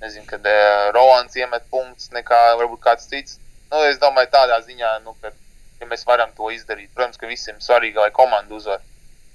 Nezinu, 0.00 0.24
kad 0.28 0.46
uh, 0.48 0.88
Rolands 0.96 1.36
iemet 1.36 1.66
punktus 1.72 2.08
nekā 2.16 2.38
varbūt 2.60 2.80
kāds 2.84 3.08
cits. 3.10 3.38
Nu, 3.70 3.82
es 3.86 4.00
domāju, 4.00 4.30
tādā 4.32 4.56
ziņā, 4.64 4.94
nu, 5.04 5.12
ka 5.20 5.32
ja 5.80 5.88
mēs 5.90 6.06
varam 6.08 6.32
to 6.36 6.48
izdarīt. 6.54 6.90
Protams, 6.94 7.20
ka 7.20 7.28
visiem 7.30 7.60
svarīgi, 7.60 8.00
lai 8.00 8.10
komanda 8.16 8.56
uzvar 8.56 8.80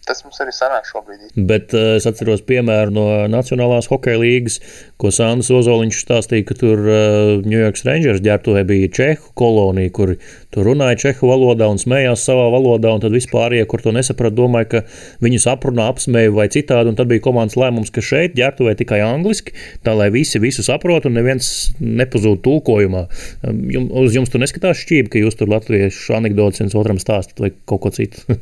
tas 0.07 0.23
mums 0.25 0.39
arī 0.43 0.53
sanāk 0.55 0.87
šobrīd. 0.89 1.33
Bet 1.49 1.75
uh, 1.75 1.95
es 1.99 2.07
atceros 2.09 2.43
piemēru 2.47 2.93
no 2.95 3.05
Nacionālās 3.31 3.89
hokeja 3.91 4.21
līnijas, 4.21 4.59
ko 5.01 5.11
Sandrs 5.13 5.51
Ozoliņš 5.53 6.01
stāstīja, 6.05 6.47
ka 6.49 6.57
tur 6.59 6.81
uh, 6.85 7.43
New 7.45 7.59
York 7.59 7.79
Rangers 7.85 8.23
ģērbtuvē 8.25 8.65
bija 8.67 8.91
čehu 8.95 9.31
kolonija, 9.37 9.91
kur 9.95 10.15
tur 10.55 10.69
runāja 10.69 10.99
čehu 11.07 11.29
valodā 11.29 11.67
un 11.71 11.79
smējās 11.81 12.23
savā 12.27 12.47
valodā, 12.53 12.93
un 12.95 13.03
tad 13.03 13.15
vispārējie, 13.15 13.65
kur 13.69 13.83
to 13.83 13.93
nesaprata, 13.95 14.35
domāja, 14.37 14.69
ka 14.71 14.83
viņus 15.25 15.47
aprunā, 15.51 15.89
apsmēja 15.91 16.33
vai 16.35 16.47
citādi, 16.53 16.91
un 16.91 16.99
tad 16.99 17.09
bija 17.11 17.23
komandas 17.25 17.57
lēmums, 17.59 17.91
ka 17.93 18.03
šeit 18.05 18.37
ģērbtuvē 18.37 18.75
tikai 18.79 19.01
angliski, 19.05 19.55
tā 19.85 19.95
lai 19.97 20.09
visi 20.13 20.41
visu 20.43 20.63
saprot 20.65 21.07
un 21.09 21.17
neviens 21.19 21.51
nepazūd 21.79 22.41
tulkojumā. 22.45 23.05
Um, 23.45 23.61
jum, 23.73 23.89
uz 24.03 24.15
jums 24.15 24.31
tur 24.31 24.43
neskatās 24.43 24.79
šķība, 24.83 25.11
ka 25.11 25.23
jūs 25.23 25.39
tur 25.39 25.51
latviešu 25.51 26.15
anekdotas 26.17 26.63
viens 26.63 26.77
otram 26.79 27.01
stāstat 27.01 27.41
vai 27.43 27.51
kaut 27.67 27.83
ko 27.85 27.93
citu. 27.95 28.23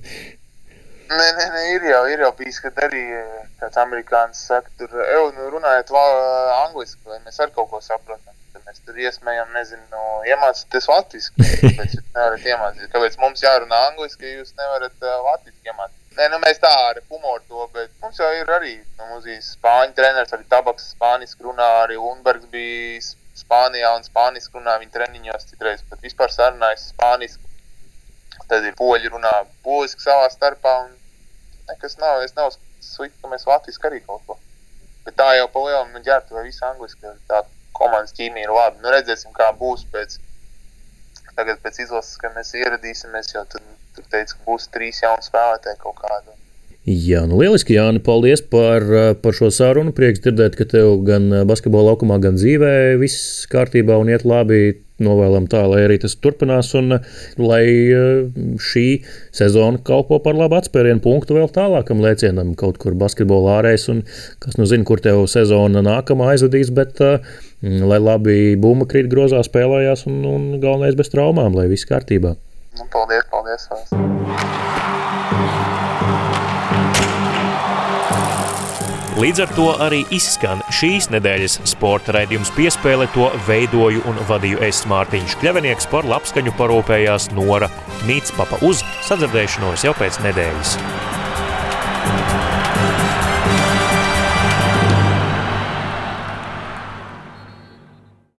Nē, 1.14 1.26
nē, 1.38 1.46
nē, 1.54 1.64
ir 1.76 1.84
jau, 1.86 2.04
ir 2.10 2.22
jau 2.26 2.32
bijis, 2.38 2.60
kad 2.64 2.78
arī 2.88 3.02
kāds 3.60 3.80
amerikānis 3.82 4.40
saka, 4.50 4.72
tur, 4.80 4.94
ej, 5.04 5.28
nu, 5.38 5.50
runājiet 5.54 5.92
angliski, 5.94 7.02
vai 7.10 7.20
mēs 7.26 7.38
ar 7.44 7.52
kaut 7.54 7.70
ko 7.70 7.82
saprotam. 7.86 8.34
Tad 8.54 8.64
mēs 8.66 8.82
tur 8.86 8.98
iesmējam, 8.98 9.52
nezinu, 9.54 9.84
nu, 9.92 10.06
iemācīties 10.30 10.90
latviešu. 10.90 11.36
Kāpēc 11.38 12.48
iemācīties? 12.50 12.92
Kāpēc 12.96 13.20
mums 13.22 13.44
jārunā 13.46 13.82
angliski, 13.92 14.26
ja 14.26 14.40
jūs 14.42 14.56
nevarat 14.58 15.06
uh, 15.06 15.20
latviešu 15.28 15.70
iemācīties? 15.70 16.18
Nē, 16.18 16.30
nu, 16.34 16.40
mēs 16.44 16.62
tā 16.62 16.72
ar 16.90 17.02
humoru 17.10 17.42
to, 17.50 17.68
bet 17.74 17.94
mums 18.02 18.20
jau 18.22 18.30
ir 18.38 18.50
arī 18.58 18.76
nu, 18.82 19.12
mūzijas 19.14 19.54
spāņu 19.56 19.96
treneris, 19.98 20.34
arī 20.34 20.46
tabaks 20.50 20.92
spāniski 20.94 21.46
runā, 21.46 21.70
arī 21.84 21.98
Unbergs 21.98 22.50
bija 22.54 23.02
Spānijā 23.34 23.90
un 23.98 24.06
spāniski 24.06 24.60
runā 24.60 24.76
viņa 24.82 24.94
treniņos 24.94 25.48
citreiz, 25.50 25.82
bet 25.90 26.06
vispār 26.06 26.30
sarunājas 26.34 26.92
spāniski. 26.92 27.50
Tad 28.50 28.66
ir 28.66 28.76
poļi 28.78 29.10
runā 29.10 29.32
poliski 29.66 30.06
savā 30.06 30.28
starpā, 30.30 30.76
un 30.86 30.94
nekas 31.70 31.98
nav. 32.02 32.22
Es 32.26 32.36
nav 32.38 32.52
slikti, 32.84 33.20
ka 33.22 33.32
mēs 33.32 33.48
Latvijas 33.50 33.82
arī 33.90 34.02
kaut 34.06 34.24
ko. 34.28 34.38
Bet 35.06 35.18
tā 35.20 35.30
jau 35.38 35.50
pa 35.52 35.64
lielam 35.66 35.92
nu, 35.94 36.02
ģērbtu 36.04 36.36
vai 36.38 36.46
visu 36.48 36.64
angliski. 36.68 37.16
Tā 37.30 37.44
komandas 37.78 38.16
ķīmija 38.18 38.48
ir 38.48 38.54
laba. 38.56 38.80
Nu, 38.84 38.92
redzēsim, 38.94 39.34
kā 39.36 39.50
būs 39.60 39.86
pēc, 39.94 40.20
tagad 41.34 41.60
pēc 41.64 41.82
izlases, 41.86 42.20
kad 42.22 42.36
mēs 42.38 42.54
ieradīsimies. 42.60 43.34
Jo 43.36 43.44
tur, 43.52 43.66
tur 43.96 44.08
teica, 44.14 44.38
ka 44.38 44.48
būs 44.48 44.70
trīs 44.76 45.04
jauni 45.04 45.26
spēlētāji 45.28 45.82
kaut 45.84 46.00
kādi. 46.00 46.38
Jā, 46.84 47.22
nu 47.32 47.38
lieliski, 47.40 47.78
Jāni, 47.78 48.02
paldies 48.04 48.42
par, 48.44 48.84
par 49.24 49.36
šo 49.38 49.48
sarunu. 49.56 49.94
Prieks 49.96 50.20
dzirdēt, 50.20 50.58
ka 50.60 50.66
tev 50.68 50.98
gan 51.08 51.30
basketbola 51.48 51.94
laukumā, 51.94 52.18
gan 52.20 52.36
dzīvē 52.36 53.00
viss 53.00 53.46
kārtībā 53.52 53.96
un 54.02 54.12
iet 54.12 54.26
labi. 54.28 54.82
Novēlam 55.04 55.48
tā, 55.50 55.64
lai 55.68 55.82
arī 55.88 55.96
tas 56.04 56.14
turpinās 56.22 56.68
un 56.78 56.94
lai 57.42 57.64
šī 58.62 58.84
sezona 59.36 59.80
kalpo 59.84 60.20
par 60.24 60.36
labu 60.38 60.60
atspērienu 60.60 61.02
punktu 61.04 61.34
vēl 61.40 61.50
tālākam 61.56 62.04
lēcienam, 62.04 62.54
kaut 62.60 62.78
kur 62.84 62.94
basketbolā 63.00 63.58
ārēs. 63.62 63.88
Un, 63.92 64.04
kas 64.44 64.60
nu 64.60 64.68
zina, 64.70 64.86
kur 64.88 65.02
tev 65.04 65.24
sezona 65.32 65.82
nākamā 65.84 66.34
aizvedīs, 66.36 66.72
bet 66.76 67.00
lai 67.00 68.00
labi 68.04 68.58
bumba 68.60 68.86
krīt 68.92 69.08
grozā 69.12 69.40
spēlējās 69.48 70.04
un, 70.12 70.20
un 70.30 70.50
galvenais 70.60 71.00
bez 71.00 71.12
traumām, 71.16 71.56
lai 71.58 71.70
viss 71.72 71.88
kārtībā. 71.90 72.36
Nu, 72.76 72.90
paldies, 72.94 73.26
paldies! 73.32 73.72
Vēl. 75.34 75.83
Līdz 79.24 79.40
ar 79.40 79.52
to 79.56 79.66
arī 79.80 80.02
izskan 80.12 80.60
šīs 80.68 81.06
nedēļas 81.14 81.54
sporta 81.72 82.12
raidījums 82.18 82.52
piespēle. 82.58 83.08
To 83.16 83.30
veidoju 83.48 84.04
un 84.10 84.20
vadīju 84.28 84.60
es 84.68 84.84
Mārtiņš 84.92 85.38
Kļavinieks 85.40 85.88
par 85.94 86.04
labskaņu 86.12 86.52
parūpējās 86.60 87.32
Nora 87.38 87.72
Mītspapa 88.04 88.60
uz 88.68 88.84
sadzirdēšanos 89.08 89.88
jau 89.88 89.96
pēc 89.96 90.20
nedēļas. 90.28 90.80